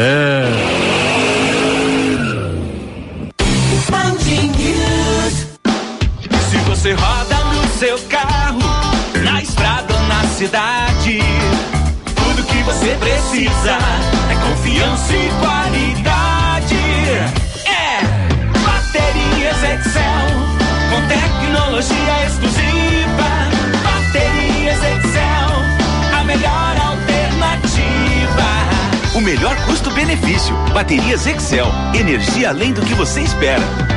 [30.07, 30.55] Custo-benefício.
[30.73, 31.67] Baterias Excel.
[31.93, 33.96] Energia além do que você espera.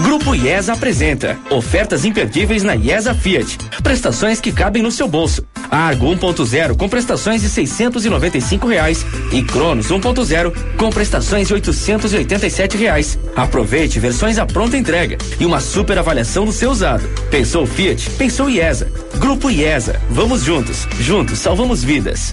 [0.08, 3.58] Grupo IESA apresenta ofertas imperdíveis na IESA Fiat.
[3.84, 5.46] Prestações que cabem no seu bolso.
[5.70, 13.20] Argo 1.0 com prestações de 695 reais e Cronos 1.0 com prestações de 887 reais.
[13.36, 17.06] Aproveite versões à pronta entrega e uma super avaliação do seu usado.
[17.30, 18.10] Pensou Fiat?
[18.12, 18.90] Pensou IESA.
[19.18, 20.02] Grupo IESA.
[20.10, 20.88] Vamos juntos.
[21.02, 22.32] Juntos salvamos vidas.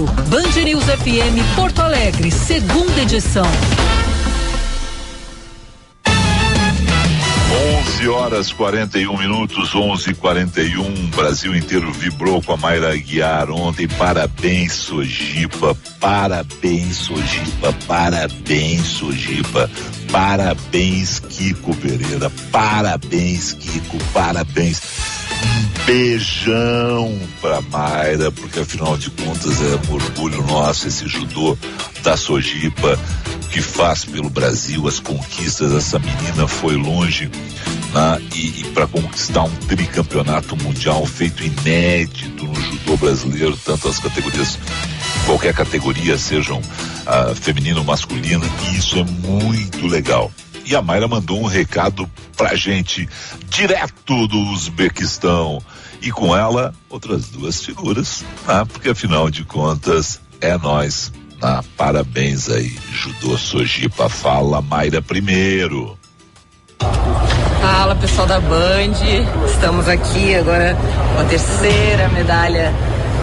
[0.00, 3.46] Ouvindo Band News FM Porto Alegre, segunda edição.
[7.98, 13.86] 11 horas 41 minutos, 11 41 Brasil inteiro vibrou com a Mayra Guiar ontem.
[13.88, 15.76] Parabéns, Sojipa.
[15.98, 17.72] Parabéns, Sojipa.
[17.86, 19.68] Parabéns, Sojipa.
[20.10, 22.30] Parabéns, Kiko Pereira.
[22.50, 23.98] Parabéns, Kiko.
[24.14, 25.19] Parabéns.
[25.90, 31.58] Beijão pra Mayra, porque afinal de contas é um orgulho nosso esse judô
[32.04, 32.96] da Sojipa
[33.50, 35.72] que faz pelo Brasil as conquistas.
[35.72, 37.28] Essa menina foi longe
[37.92, 38.22] né?
[38.36, 44.60] e, e para conquistar um tricampeonato mundial feito inédito no judô brasileiro, tanto as categorias,
[45.26, 46.62] qualquer categoria, sejam
[47.04, 50.30] ah, feminino ou masculino, e isso é muito legal.
[50.64, 53.08] E a Mayra mandou um recado pra gente
[53.48, 55.60] direto do Uzbequistão.
[56.02, 58.64] E com ela, outras duas figuras, né?
[58.72, 61.12] porque afinal de contas é nós.
[61.42, 64.08] Ah, parabéns aí, Judô Sojipa.
[64.08, 65.98] Fala, Mayra, primeiro.
[67.60, 68.94] Fala pessoal da Band,
[69.46, 70.74] estamos aqui agora
[71.14, 72.72] com a terceira medalha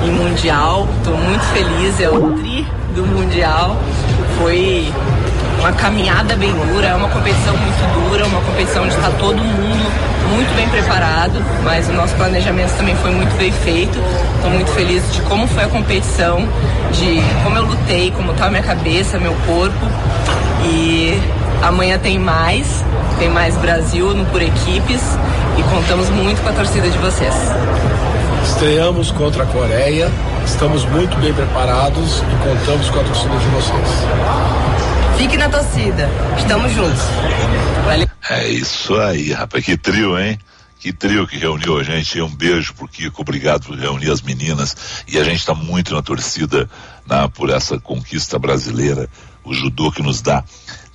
[0.03, 0.87] em Mundial.
[0.97, 3.75] Estou muito feliz, é o tri do Mundial.
[4.37, 4.91] Foi
[5.59, 10.16] uma caminhada bem dura, é uma competição muito dura, uma competição onde está todo mundo
[10.27, 13.97] muito bem preparado, mas o nosso planejamento também foi muito bem feito.
[14.35, 16.47] Estou muito feliz de como foi a competição,
[16.91, 19.85] de como eu lutei, como está a minha cabeça, meu corpo.
[20.63, 21.19] E
[21.61, 22.83] amanhã tem mais,
[23.19, 25.01] tem mais Brasil no Por Equipes
[25.57, 27.33] e contamos muito com a torcida de vocês.
[28.43, 30.09] Estreamos contra a Coreia,
[30.45, 33.87] estamos muito bem preparados e contamos com a torcida de vocês.
[35.17, 37.01] Fique na torcida, estamos juntos.
[37.85, 38.06] Valeu.
[38.29, 39.63] É isso aí, rapaz.
[39.63, 40.37] Que trio, hein?
[40.79, 42.21] Que trio que reuniu a gente.
[42.21, 45.03] Um beijo pro Kiko, obrigado por reunir as meninas.
[45.07, 46.69] E a gente está muito na torcida
[47.33, 49.09] por essa conquista brasileira,
[49.43, 50.43] o judô que nos dá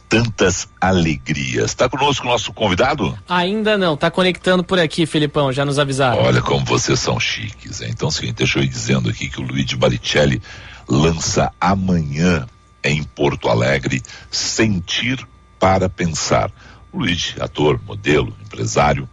[0.08, 1.70] tantas alegrias.
[1.70, 3.18] Está conosco o nosso convidado?
[3.26, 6.22] Ainda não, tá conectando por aqui, Felipão, já nos avisaram.
[6.22, 7.88] Olha como vocês são chiques, hein?
[7.92, 10.42] Então, seguinte, deixa eu ir dizendo aqui que o Luigi Baricelli
[10.86, 12.46] lança amanhã
[12.84, 15.26] em Porto Alegre Sentir
[15.58, 16.52] para Pensar.
[16.92, 19.08] O Luigi, ator, modelo, empresário,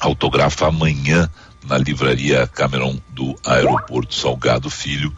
[0.00, 1.30] autografa amanhã
[1.66, 5.12] na livraria Cameron do Aeroporto Salgado Filho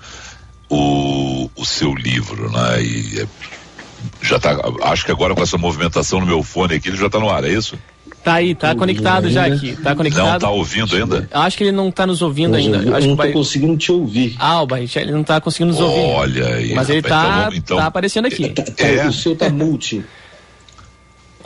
[0.69, 2.83] o, o seu livro, né?
[2.83, 3.27] E é,
[4.23, 7.19] já tá, acho que agora com essa movimentação no meu fone aqui, ele já tá
[7.19, 7.79] no ar, é isso?
[8.23, 9.77] Tá aí, tá conectado já aqui.
[9.77, 10.33] Tá conectado.
[10.33, 11.29] Não tá ouvindo ainda?
[11.31, 12.79] Acho que ele não tá nos ouvindo ainda.
[12.79, 13.33] eu Acho não que tô vai...
[13.33, 14.35] conseguindo te ouvir.
[14.37, 16.01] Ah, o Barrichelli não tá conseguindo nos ouvir.
[16.01, 16.75] Olha aí.
[16.75, 18.53] Mas ele rapaz, tá, então, então, tá aparecendo aqui.
[18.79, 19.07] É.
[19.07, 20.05] O seu tá multi.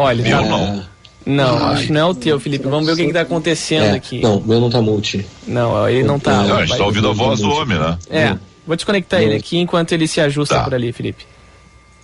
[0.00, 0.46] Olha, Meu tá...
[0.48, 0.90] não.
[1.26, 2.66] Não, Ai, acho que não é o teu, Felipe.
[2.66, 4.20] Vamos ver o que, que tá acontecendo É, aqui.
[4.20, 5.24] Não, meu não tá multi.
[5.46, 6.42] Não, ele não tá.
[6.42, 7.98] Não, ó, a gente tá ouvindo a voz do homem, né?
[8.08, 8.36] É,
[8.66, 10.64] vou desconectar ele aqui enquanto ele se ajusta Tá.
[10.64, 11.26] por ali, Felipe.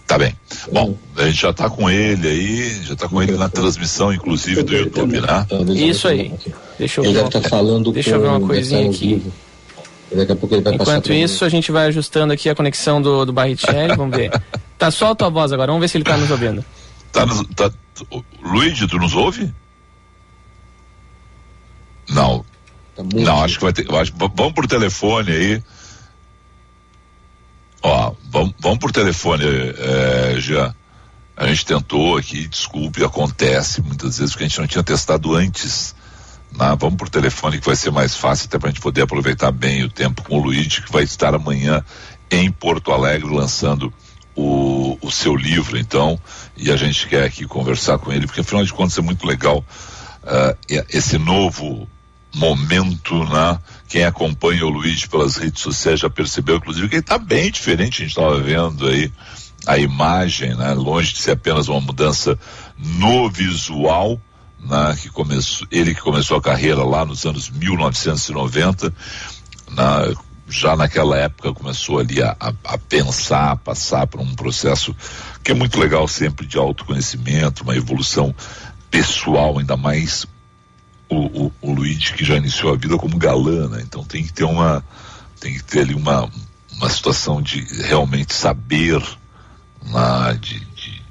[0.06, 0.34] Tá bem.
[0.70, 4.62] Bom, a gente já tá com ele aí, já tá com ele na transmissão, inclusive,
[4.62, 5.46] do YouTube, né?
[5.74, 6.30] Isso aí.
[6.78, 9.22] Deixa eu Ele ver deve uma, estar falando deixa eu ver uma coisinha aqui.
[10.14, 13.00] Daqui a pouco ele vai passar Enquanto isso, a gente vai ajustando aqui a conexão
[13.02, 14.30] do, do Barrichelli, vamos ver.
[14.78, 16.62] Tá só a tua voz agora, vamos ver se ele tá nos ouvindo.
[17.54, 17.70] Tá, tá,
[18.42, 19.52] Luigi, tu nos ouve?
[22.08, 22.44] Não.
[23.24, 23.92] Não, acho que vai ter.
[23.94, 25.62] acho- vamos por telefone aí.
[27.82, 30.74] Ó, vamos, vamos por telefone, é, Jean.
[31.36, 35.94] A gente tentou aqui, desculpe, acontece muitas vezes porque a gente não tinha testado antes.
[36.52, 36.74] né?
[36.80, 39.84] Vamos por telefone que vai ser mais fácil até para a gente poder aproveitar bem
[39.84, 41.84] o tempo com o Luigi, que vai estar amanhã
[42.30, 43.92] em Porto Alegre lançando
[44.36, 46.20] o, o seu livro, então,
[46.56, 49.64] e a gente quer aqui conversar com ele, porque afinal de contas é muito legal
[50.68, 51.88] e- esse novo
[52.34, 53.58] momento, né?
[53.88, 58.02] Quem acompanha o Luigi pelas redes sociais já percebeu, inclusive, que ele está bem diferente,
[58.02, 59.10] a gente estava vendo aí
[59.66, 60.74] a imagem, né?
[60.74, 62.38] Longe de ser apenas uma mudança
[62.76, 64.20] no visual,
[64.60, 64.96] né?
[65.00, 68.92] Que começou, ele que começou a carreira lá nos anos 1990,
[69.70, 70.12] na,
[70.48, 74.94] já naquela época começou ali a, a, a pensar, a passar por um processo
[75.42, 78.34] que é muito legal sempre de autoconhecimento, uma evolução
[78.90, 80.26] pessoal, ainda mais
[81.08, 83.82] o, o, o Luigi que já iniciou a vida como galã, né?
[83.82, 84.84] Então tem que ter uma
[85.40, 86.30] tem que ter ali uma,
[86.72, 89.02] uma situação de realmente saber
[89.82, 90.38] né?
[90.40, 91.02] de, de,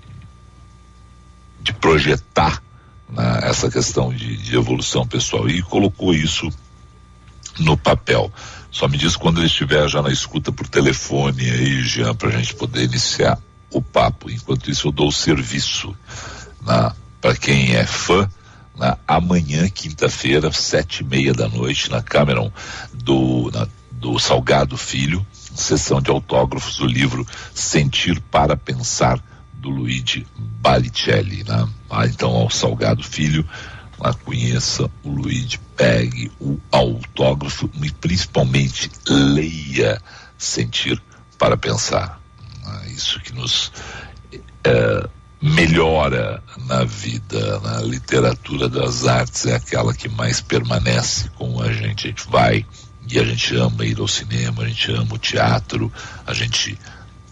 [1.61, 2.61] de projetar
[3.09, 3.39] né?
[3.43, 6.49] essa questão de, de evolução pessoal e colocou isso
[7.59, 8.31] no papel.
[8.75, 12.31] Só me diz quando ele estiver já na escuta por telefone aí, Jean, para a
[12.33, 13.39] gente poder iniciar
[13.71, 14.29] o papo.
[14.29, 15.95] Enquanto isso, eu dou o serviço
[17.21, 18.29] para quem é fã.
[18.77, 22.51] Na, amanhã, quinta-feira, sete e meia da noite, na Cameron
[22.93, 29.23] do, na- do Salgado Filho, sessão de autógrafos do livro Sentir para Pensar,
[29.53, 31.45] do Luigi Balicelli.
[31.45, 31.65] Né?
[31.89, 33.47] Ah, então, ao Salgado Filho,
[33.99, 40.01] lá conheça o Luigi, pegue o autógrafo e principalmente leia
[40.37, 41.01] Sentir
[41.37, 42.19] para Pensar.
[42.65, 43.71] Ah, Isso que nos
[44.63, 45.09] eh,
[45.41, 52.07] melhora na vida, na literatura das artes, é aquela que mais permanece com a gente.
[52.07, 52.65] A gente vai
[53.07, 55.91] e a gente ama ir ao cinema, a gente ama o teatro,
[56.25, 56.77] a gente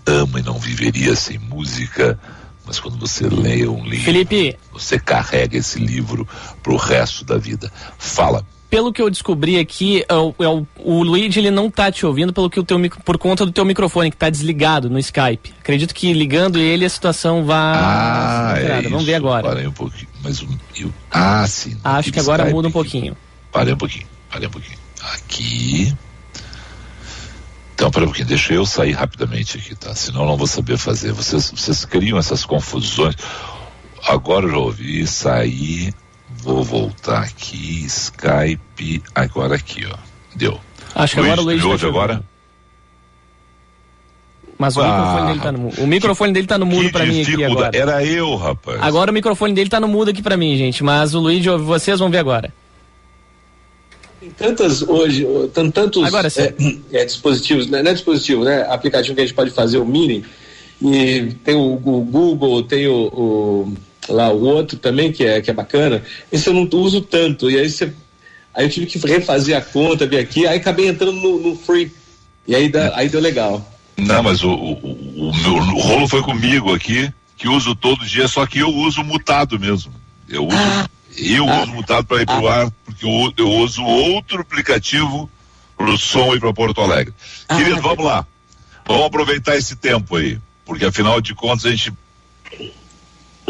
[0.05, 2.20] ama e não viveria sem música.
[2.66, 6.28] Mas quando você lê um livro, Felipe, você carrega esse livro
[6.61, 7.72] pro resto da vida.
[7.97, 8.45] Fala.
[8.70, 12.05] pelo que eu descobri aqui, é o, é o, o Luigi ele não tá te
[12.05, 15.53] ouvindo pelo que o teu, por conta do teu microfone que tá desligado no Skype.
[15.59, 17.76] Acredito que ligando ele a situação vai.
[17.78, 18.82] Ah, é.
[18.84, 19.47] Vamos ver agora.
[19.47, 20.07] Parei um pouquinho.
[20.24, 21.78] Mas o, e o- ah, sim.
[21.84, 22.74] Acho que agora Skype muda um aqui.
[22.74, 23.18] pouquinho.
[23.51, 24.78] Parei um pouquinho, parei um pouquinho.
[25.14, 25.93] Aqui.
[27.76, 29.94] Então, um pouquinho, deixa eu sair rapidamente aqui, tá?
[29.96, 31.12] Senão eu não vou saber fazer.
[31.12, 33.16] Vocês, vocês criam essas confusões.
[34.08, 35.94] Agora eu já ouvi sair.
[36.38, 39.02] Vou voltar aqui, Skype.
[39.16, 39.96] Agora aqui, ó.
[40.36, 40.60] Deu.
[40.96, 42.24] Acho que agora o Luigi me tá ouve agora?
[44.58, 45.82] Mas o Ah, microfone dele tá no mudo.
[45.82, 47.72] O microfone dele tá no mudo pra mim aqui agora.
[47.78, 48.82] Era eu, rapaz.
[48.82, 50.84] Agora o microfone dele tá no mudo aqui pra mim, gente.
[50.84, 52.54] Mas o Luigi ouve vocês, vão ver agora.
[54.24, 55.28] Tem tantas hoje,
[55.74, 56.42] tantos Agora sim.
[56.94, 57.84] é, é, dispositivos, né?
[57.84, 58.66] não é dispositivo, né?
[58.70, 60.24] Aplicativo que a gente pode fazer o mini.
[60.82, 63.74] E tem o, o Google, tem o, o-
[64.08, 66.02] lá o outro também que é, que é bacana.
[66.32, 67.52] Esse eu não uso tanto.
[67.52, 67.92] E aí você.
[68.54, 71.92] Aí eu tive que refazer a conta, vir aqui, aí acabei entrando no, no free.
[72.48, 73.68] E aí, dá, aí deu legal.
[73.98, 74.78] Não, mas o, o,
[75.18, 79.60] o, o rolo foi comigo aqui, que uso todo dia, só que eu uso mutado
[79.60, 79.92] mesmo.
[80.30, 85.30] Eu uso, eu uso mutado para ir pro ar, porque eu, eu uso outro aplicativo
[85.78, 87.14] pro som e para Porto Alegre.
[87.47, 88.26] Querido, vamos lá.
[88.86, 91.93] Vamos aproveitar esse tempo aí, porque afinal de contas a gente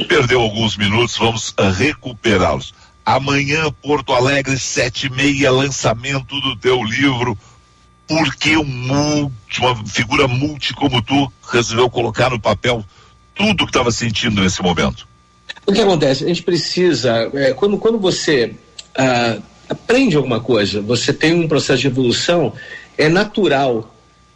[0.08, 2.74] perdeu alguns minutos, vamos ah, recuperá-los.
[3.06, 7.38] Amanhã, Porto Alegre, sete e meia, lançamento do teu livro.
[8.08, 12.84] Por que um uma figura multi como tu resolveu colocar no papel
[13.36, 15.08] tudo que estava sentindo nesse momento?
[15.66, 16.24] O que acontece?
[16.24, 18.54] A gente precisa, é, quando, quando você
[18.96, 19.38] ah,
[19.70, 22.54] aprende alguma coisa, você tem um processo de evolução,
[22.98, 23.94] é natural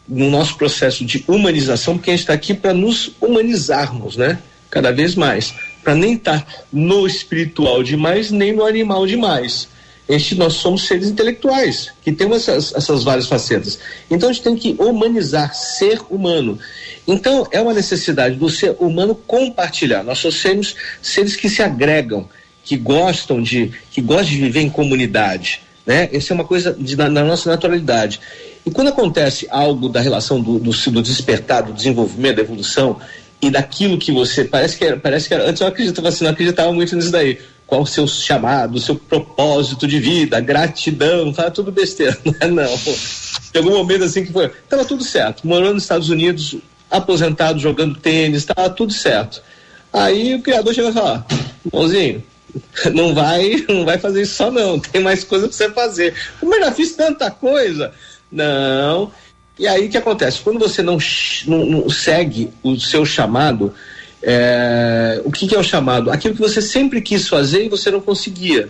[0.07, 4.39] no nosso processo de humanização, porque a gente está aqui para nos humanizarmos, né?
[4.69, 5.53] Cada vez mais.
[5.83, 9.67] Para nem estar no espiritual demais, nem no animal demais.
[10.07, 13.77] A gente, nós somos seres intelectuais, que temos essas, essas várias facetas.
[14.09, 16.57] Então a gente tem que humanizar, ser humano.
[17.05, 20.03] Então é uma necessidade do ser humano compartilhar.
[20.03, 22.27] Nós somos seres, que se agregam,
[22.63, 25.61] que gostam de, que gostam de viver em comunidade.
[25.85, 26.09] Né?
[26.11, 28.19] Essa é uma coisa de, da, da nossa naturalidade.
[28.65, 32.99] E quando acontece algo da relação do, do, do despertar, do desenvolvimento, da evolução,
[33.41, 34.43] e daquilo que você.
[34.45, 37.39] Parece que era, parece que era, antes eu acreditava, você não acreditava muito nisso daí.
[37.67, 42.47] Qual o seu chamado, o seu propósito de vida, gratidão, fala tudo besteira, não é
[42.47, 42.77] não.
[43.53, 46.55] Chegou um momento assim que foi, tava tudo certo, morando nos Estados Unidos,
[46.89, 49.43] aposentado, jogando tênis, tava tudo certo.
[49.91, 51.23] Aí o criador chegou e falou,
[51.65, 52.23] irmãozinho,
[52.93, 56.13] não vai, não vai fazer isso só não, tem mais coisa pra você fazer.
[56.41, 57.91] Mas já fiz tanta coisa.
[58.31, 59.11] Não.
[59.59, 60.41] E aí o que acontece?
[60.41, 60.97] Quando você não,
[61.47, 63.73] não, não segue o seu chamado,
[64.29, 66.11] é, o que, que é o chamado?
[66.11, 68.69] Aquilo que você sempre quis fazer e você não conseguia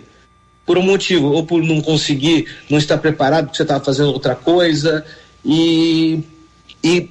[0.67, 4.35] por um motivo, ou por não conseguir, não estar preparado, porque você estava fazendo outra
[4.35, 5.03] coisa,
[5.43, 6.19] e,
[6.83, 7.09] e,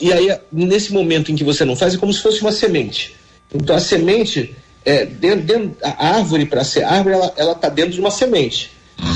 [0.00, 3.14] e aí, nesse momento em que você não faz, é como se fosse uma semente.
[3.54, 8.00] Então, a semente, é, dentro, dentro a árvore, para ser árvore, ela está dentro de
[8.00, 8.72] uma semente.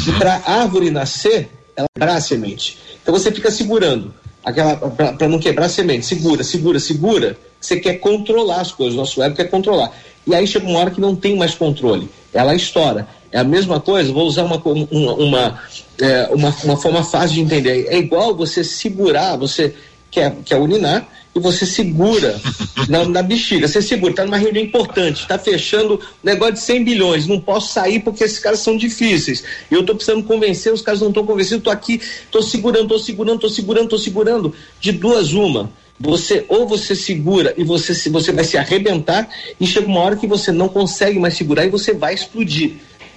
[0.07, 2.79] E para a árvore nascer, ela quebrar a semente.
[3.03, 4.15] Então, você fica segurando,
[4.45, 6.07] aquela para não quebrar a semente.
[6.07, 7.37] Segura, segura, segura.
[7.61, 9.93] Você quer controlar as coisas, nosso ego quer controlar.
[10.27, 12.09] E aí chega uma hora que não tem mais controle.
[12.33, 13.09] Ela estoura.
[13.31, 15.63] É a mesma coisa, vou usar uma, uma, uma,
[16.01, 17.87] é, uma, uma forma fácil de entender.
[17.89, 19.75] É igual você segurar, você
[20.11, 22.41] quer, quer urinar e você segura
[22.89, 27.27] na, na bexiga, você segura, está numa reunião importante, está fechando negócio de 100 bilhões,
[27.27, 29.45] não posso sair porque esses caras são difíceis.
[29.71, 32.99] E eu estou precisando convencer, os caras não estão convencidos, estou aqui, estou segurando, estou
[32.99, 34.55] segurando, estou segurando, estou segurando.
[34.81, 35.71] De duas, uma.
[36.01, 39.29] Você ou você segura e você, você vai se arrebentar,
[39.61, 42.75] e chega uma hora que você não consegue mais segurar e você vai explodir.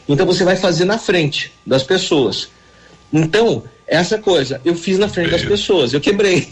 [0.09, 2.49] Então você vai fazer na frente das pessoas.
[3.13, 6.47] Então, essa coisa, eu fiz na frente das pessoas, eu quebrei.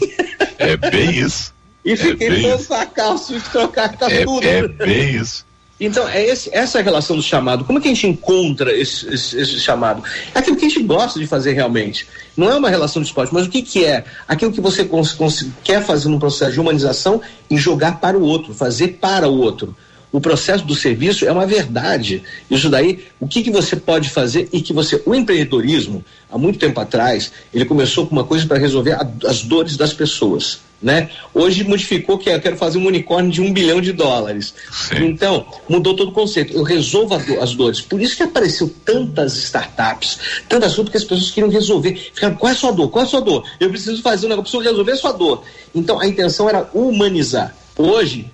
[0.58, 1.52] É bem isso.
[1.84, 4.46] e fiquei é todo sacalço de trocar com é, tudo.
[4.46, 5.44] É bem isso.
[5.80, 7.64] Então, é esse, essa é a relação do chamado.
[7.64, 10.02] Como é que a gente encontra esse, esse, esse, chamado?
[10.34, 12.06] É aquilo que a gente gosta de fazer realmente.
[12.36, 14.04] Não é uma relação de esporte, mas o que, que é?
[14.28, 14.86] Aquilo que você
[15.64, 19.74] quer fazer num processo de humanização e jogar para o outro, fazer para o outro
[20.12, 22.22] o processo do serviço é uma verdade.
[22.50, 25.00] Isso daí, o que, que você pode fazer e que você.
[25.06, 29.42] O empreendedorismo, há muito tempo atrás, ele começou com uma coisa para resolver a, as
[29.42, 30.60] dores das pessoas.
[30.82, 31.10] Né?
[31.34, 34.54] Hoje modificou que eu quero fazer um unicórnio de um bilhão de dólares.
[34.72, 35.08] Sim.
[35.08, 36.54] Então, mudou todo o conceito.
[36.54, 37.82] Eu resolvo do, as dores.
[37.82, 41.94] Por isso que apareceu tantas startups, tantas coisas que as pessoas queriam resolver.
[42.14, 42.88] Ficaram, qual é a sua dor?
[42.88, 43.44] Qual é a sua dor?
[43.60, 45.44] Eu preciso fazer um negócio, preciso resolver a sua dor.
[45.74, 47.54] Então, a intenção era humanizar.
[47.76, 48.30] Hoje,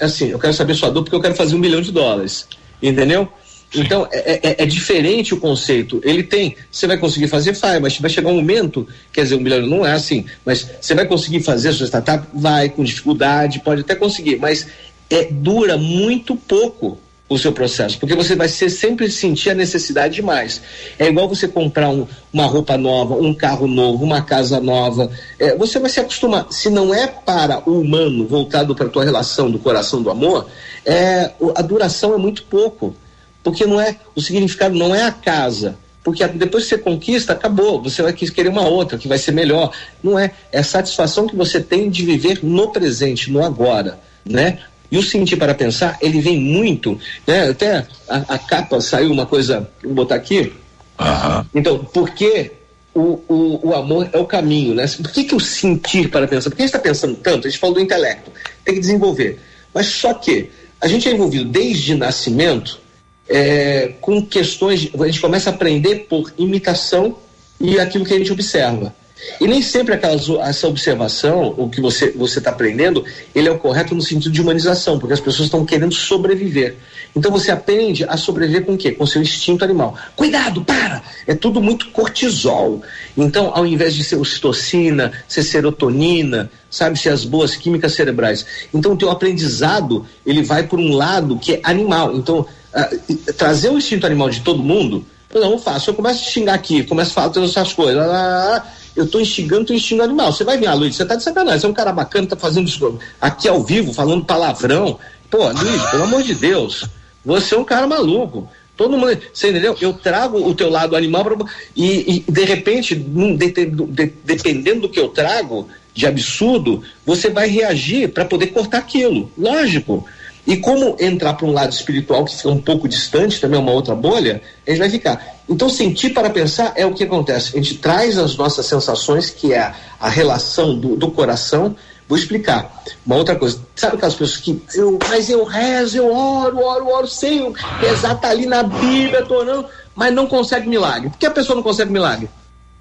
[0.00, 2.48] assim, eu quero saber sua dor porque eu quero fazer um milhão de dólares.
[2.82, 3.28] Entendeu?
[3.74, 6.00] Então, é, é, é, diferente o conceito.
[6.04, 9.40] Ele tem, você vai conseguir fazer, vai, mas vai chegar um momento, quer dizer, um
[9.40, 12.26] milhão não é assim, mas você vai conseguir fazer a sua startup?
[12.32, 14.66] Vai, com dificuldade, pode até conseguir, mas
[15.10, 16.98] é, dura muito pouco
[17.28, 20.60] o seu processo, porque você vai ser, sempre sentir a necessidade de mais.
[20.98, 25.10] É igual você comprar um, uma roupa nova, um carro novo, uma casa nova.
[25.38, 26.46] É, você vai se acostumar.
[26.50, 30.46] Se não é para o humano, voltado para a tua relação do coração do amor,
[30.84, 32.94] é, a duração é muito pouco.
[33.42, 35.76] Porque não é, o significado não é a casa.
[36.04, 37.82] Porque depois que você conquista, acabou.
[37.82, 39.72] Você vai querer uma outra que vai ser melhor.
[40.00, 40.30] Não é.
[40.52, 43.98] É a satisfação que você tem de viver no presente, no agora.
[44.24, 44.60] Né?
[44.90, 47.50] E o sentir para pensar, ele vem muito, né?
[47.50, 50.52] Até a, a capa saiu uma coisa, vou botar aqui.
[50.98, 51.44] Uhum.
[51.54, 52.52] Então, por que
[52.94, 54.86] o, o, o, amor é o caminho, né?
[54.86, 56.50] Por que, que o sentir para pensar?
[56.50, 58.30] Porque a gente está pensando tanto, a gente falou do intelecto,
[58.64, 59.38] tem que desenvolver.
[59.74, 62.80] Mas só que a gente é envolvido desde nascimento
[63.28, 67.18] é, com questões, a gente começa a aprender por imitação
[67.60, 68.94] e aquilo que a gente observa.
[69.40, 70.14] E nem sempre aquela,
[70.46, 73.04] essa observação, o que você está aprendendo,
[73.34, 76.76] ele é o correto no sentido de humanização, porque as pessoas estão querendo sobreviver.
[77.14, 78.92] Então você aprende a sobreviver com o quê?
[78.92, 79.96] Com seu instinto animal.
[80.14, 81.02] Cuidado, para!
[81.26, 82.82] É tudo muito cortisol.
[83.16, 88.44] Então, ao invés de ser ocitocina, ser serotonina, sabe, ser as boas químicas cerebrais.
[88.72, 92.14] Então, o teu aprendizado, ele vai por um lado que é animal.
[92.14, 95.88] Então, uh, trazer o instinto animal de todo mundo, eu não faço.
[95.88, 98.02] Eu começo a xingar aqui, começo a falar todas essas coisas.
[98.02, 98.62] Ah,
[98.96, 100.32] eu estou instigando o teu instinto animal.
[100.32, 102.36] Você vai vir, ah, Luiz, você está de sacanagem, você é um cara bacana, tá
[102.36, 104.98] fazendo isso aqui ao vivo, falando palavrão.
[105.30, 106.86] Pô, Luiz, pelo amor de Deus,
[107.24, 108.48] você é um cara maluco.
[108.76, 109.76] Todo mundo, você entendeu?
[109.80, 111.36] Eu trago o teu lado animal pra,
[111.74, 117.30] e, e, de repente, de, de, de, dependendo do que eu trago de absurdo, você
[117.30, 119.30] vai reagir para poder cortar aquilo.
[119.36, 120.06] Lógico.
[120.46, 123.72] E como entrar para um lado espiritual que fica um pouco distante, também é uma
[123.72, 125.36] outra bolha, a gente vai ficar.
[125.48, 127.50] Então, sentir para pensar é o que acontece.
[127.54, 131.74] A gente traz as nossas sensações, que é a, relação do, do, coração.
[132.08, 132.84] Vou explicar.
[133.04, 133.60] Uma outra coisa.
[133.74, 134.62] Sabe aquelas pessoas que.
[134.74, 139.38] Eu, mas eu rezo, eu oro, oro, oro, sei rezar tá ali na Bíblia, tô
[139.38, 139.66] orando,
[139.96, 141.10] mas não consegue milagre.
[141.10, 142.30] Por que a pessoa não consegue milagre?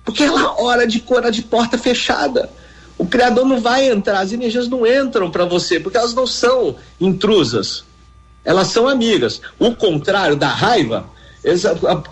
[0.04, 2.50] Porque ela ora de cor de porta fechada.
[2.98, 6.76] O Criador não vai entrar, as energias não entram para você, porque elas não são
[7.00, 7.84] intrusas.
[8.44, 9.42] Elas são amigas.
[9.60, 11.10] O contrário da raiva,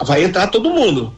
[0.06, 1.14] vai entrar todo mundo.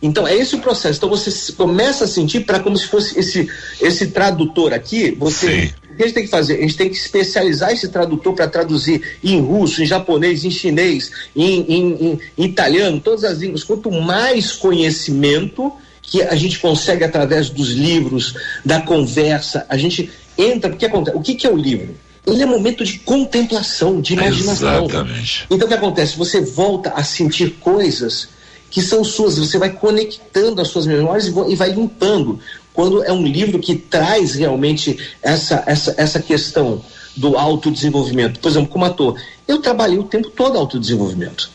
[0.00, 0.98] Então é esse o processo.
[0.98, 3.48] Então você começa a sentir para como se fosse esse
[3.80, 5.12] esse tradutor aqui.
[5.12, 6.58] Você o que a gente tem que fazer?
[6.58, 11.12] A gente tem que especializar esse tradutor para traduzir em russo, em japonês, em chinês,
[11.36, 13.62] em, em- em- em italiano, todas as línguas.
[13.62, 15.72] Quanto mais conhecimento
[16.12, 20.68] que a gente consegue através dos livros, da conversa, a gente entra.
[20.68, 21.16] Porque acontece?
[21.16, 21.94] O que, que é o livro?
[22.26, 24.84] Ele é um momento de contemplação, de imaginação.
[24.84, 25.46] Exatamente.
[25.50, 26.18] Então o que acontece?
[26.18, 28.28] Você volta a sentir coisas
[28.70, 32.38] que são suas, você vai conectando as suas memórias e e vai limpando.
[32.74, 36.84] Quando é um livro que traz realmente essa, essa, essa questão
[37.16, 38.38] do autodesenvolvimento.
[38.38, 41.50] Por exemplo, como ator, eu trabalhei o tempo todo autodesenvolvimento.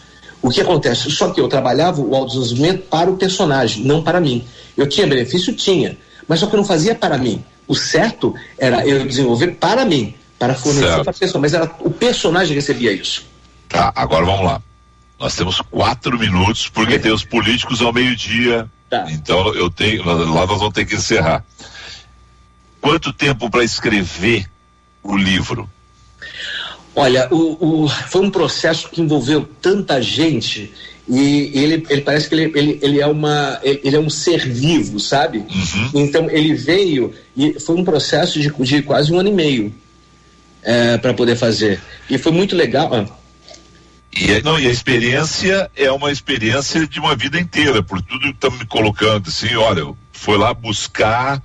[0.48, 1.12] O que acontece?
[1.12, 4.48] Só que eu trabalhava o autodesenvolvimento para o personagem, não para mim.
[4.78, 5.54] Eu tinha benefício?
[5.54, 5.98] Tinha.
[6.26, 7.44] Mas só que eu não fazia para mim.
[7.68, 11.42] O certo era eu desenvolver para mim, para fornecer para a pessoa.
[11.42, 13.26] Mas era o personagem que recebia isso.
[13.68, 14.62] Tá, agora vamos lá.
[15.20, 18.70] Nós temos quatro minutos, porque tem os políticos ao meio-dia.
[19.10, 20.06] Então eu tenho.
[20.06, 21.44] Lá nós vamos ter que encerrar.
[22.80, 24.50] Quanto tempo para escrever
[25.04, 25.70] o livro?
[26.98, 30.74] Olha, o, o- foi um processo que envolveu tanta gente
[31.08, 35.00] e ele, ele parece que ele, ele, ele é uma ele é um ser vivo,
[35.00, 35.46] sabe?
[35.94, 39.74] Então ele veio e foi um processo de, de quase um ano e meio
[41.02, 41.80] para poder fazer
[42.10, 42.90] e foi muito legal.
[42.94, 43.06] Ah,
[44.20, 48.22] E, a- não, e a experiência é uma experiência de uma vida inteira, por tudo
[48.22, 51.42] que estamos me colocando assim, olha, foi lá buscar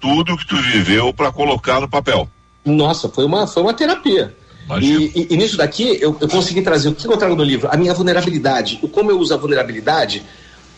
[0.00, 2.28] tudo que tu viveu para colocar no papel.
[2.64, 4.34] Nossa, foi uma foi uma terapia.
[4.80, 7.68] E, e- e nisso daqui eu, eu consegui trazer o que eu trago no livro,
[7.70, 10.22] a minha vulnerabilidade, o como eu uso a vulnerabilidade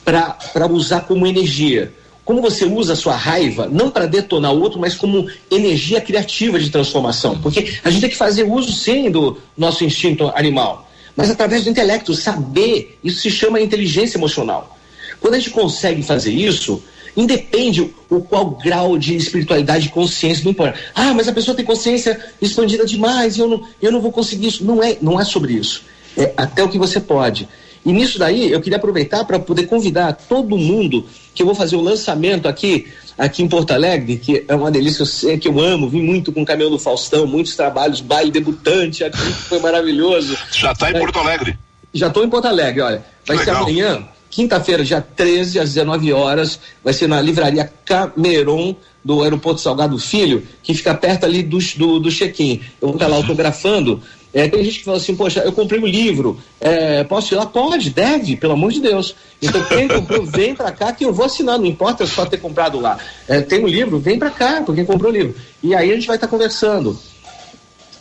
[0.05, 1.93] para usar como energia.
[2.25, 6.59] Como você usa a sua raiva, não para detonar o outro, mas como energia criativa
[6.59, 7.39] de transformação.
[7.39, 11.71] Porque a gente tem que fazer uso, sim, do nosso instinto animal, mas através do
[11.71, 14.77] intelecto, saber, isso se chama inteligência emocional.
[15.21, 16.83] Quando a gente consegue fazer isso,
[17.17, 20.79] independe o qual grau de espiritualidade e consciência, não importa.
[20.95, 24.49] Ah, mas a pessoa tem consciência expandida demais e eu não, eu não vou conseguir
[24.49, 24.65] isso.
[24.65, 25.85] Não é, não é sobre isso.
[26.17, 27.49] É até o que você pode.
[27.85, 31.77] E nisso daí, eu queria aproveitar para poder convidar todo mundo que eu vou fazer
[31.77, 35.61] o lançamento aqui, aqui em Porto Alegre, que é uma delícia, eu sei que eu
[35.61, 39.61] amo, vim muito com o Caminhão do Faustão, muitos trabalhos, baile debutante aqui, que foi
[39.61, 40.37] maravilhoso.
[40.51, 41.57] Já está em Porto Alegre.
[41.95, 43.05] Já estou em Porto Alegre, olha.
[43.25, 43.63] Vai ser Legal.
[43.63, 46.59] amanhã, quinta-feira, dia 13, às 19 horas.
[46.83, 48.75] Vai ser na livraria Cameron,
[49.05, 52.61] do Aeroporto Salgado Filho, que fica perto ali do, do, do check-in.
[52.81, 54.03] Eu vou estar lá autografando.
[54.35, 57.47] É, tem gente que fala assim, poxa, eu comprei o livro, é, posso ir lá?
[57.47, 59.15] Pode, deve, pelo amor de Deus.
[59.41, 62.79] Então quem comprou, vem pra cá que eu vou assinar, não importa só ter comprado
[62.79, 62.99] lá.
[63.27, 65.35] É, tem o livro, vem pra cá, porque comprou o livro.
[65.63, 66.99] E aí a gente vai estar conversando.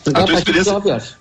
[0.05, 1.15] Então, A tua experiência- 19 horas.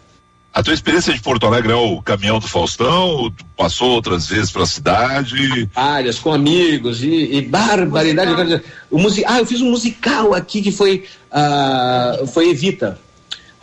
[0.54, 3.34] A tua experiência de Porto Alegre é o caminhão do Faustão?
[3.56, 5.68] Passou outras vezes para a cidade?
[5.74, 8.36] áreas com amigos e, e barbaridade.
[8.36, 13.00] dizer, O musi ah, eu fiz um musical aqui que foi ah, foi Evita.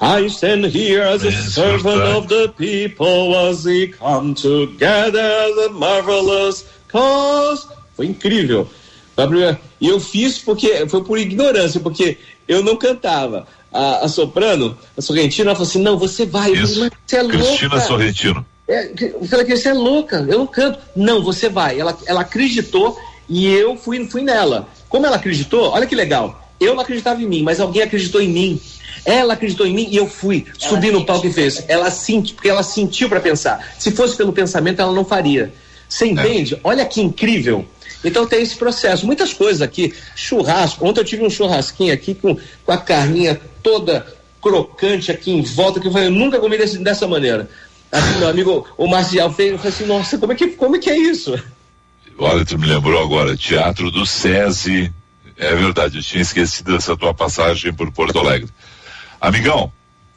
[0.02, 5.70] I stand here as a servant of the people as we come together as a
[5.70, 7.68] marvelous cause.
[7.96, 8.70] Foi incrível.
[9.80, 12.18] E eu fiz porque foi por ignorância, porque
[12.48, 13.48] eu não cantava.
[13.74, 16.52] A, a soprano, a Sorrentina, ela falou assim: não, você vai.
[16.52, 17.88] Eu falei, mas você é Cristina louca.
[17.88, 18.46] Sorrentino.
[18.68, 20.80] É, eu falei que você é louca, eu não canto.
[20.96, 21.80] Não, você vai.
[21.80, 22.98] Ela, ela acreditou
[23.28, 24.68] e eu fui, fui nela.
[24.90, 26.50] Como ela acreditou, olha que legal.
[26.60, 28.62] Eu não acreditava em mim, mas alguém acreditou em mim.
[29.04, 30.46] Ela acreditou em mim e eu fui.
[30.58, 31.64] Subi no palco e fez.
[31.68, 33.74] Ela sentiu, porque ela sentiu para pensar.
[33.80, 35.52] Se fosse pelo pensamento, ela não faria.
[35.90, 36.60] Você entende?
[36.64, 37.66] Olha que incrível.
[38.04, 39.06] Então tem esse processo.
[39.06, 39.94] Muitas coisas aqui.
[40.16, 40.86] Churrasco.
[40.86, 42.36] Ontem eu tive um churrasquinho aqui com,
[42.66, 44.06] com a carninha toda
[44.42, 47.48] crocante aqui em volta, que eu falei, eu nunca comi desse- dessa maneira.
[48.20, 51.38] Meu amigo, o Marcial fez, assim, nossa, como é que, como é, que é isso?
[52.18, 54.92] Olha, tu me lembrou agora, Teatro do SESI.
[55.38, 58.50] É verdade, eu tinha esquecido dessa tua passagem por Porto Alegre.
[59.20, 59.72] Amigão,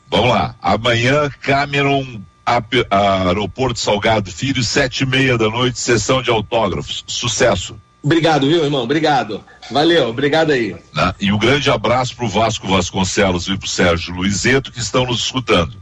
[0.08, 0.54] vamos lá.
[0.62, 7.04] Amanhã, Cameron, Ap- Aeroporto Salgado Filho, sete e meia da noite, sessão de autógrafos.
[7.06, 7.76] Sucesso.
[8.02, 8.82] Obrigado, viu, irmão?
[8.82, 9.42] Obrigado.
[9.70, 10.76] Valeu, obrigado aí.
[10.94, 11.14] né?
[11.18, 15.72] E um grande abraço pro Vasco Vasconcelos e pro Sérgio Luizeto que estão nos escutando.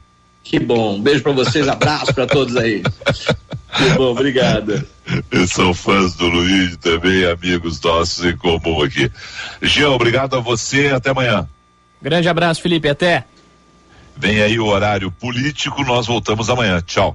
[0.45, 0.97] Que bom.
[0.97, 2.83] Um beijo pra vocês, abraço pra todos aí.
[3.77, 4.85] Que bom, obrigado.
[5.33, 9.11] Eles são fãs do Luiz também, amigos nossos em comum aqui.
[9.61, 11.49] Jean, obrigado a você até amanhã.
[12.01, 12.89] Grande abraço, Felipe.
[12.89, 13.25] Até.
[14.17, 16.81] Vem aí o horário político, nós voltamos amanhã.
[16.81, 17.15] Tchau.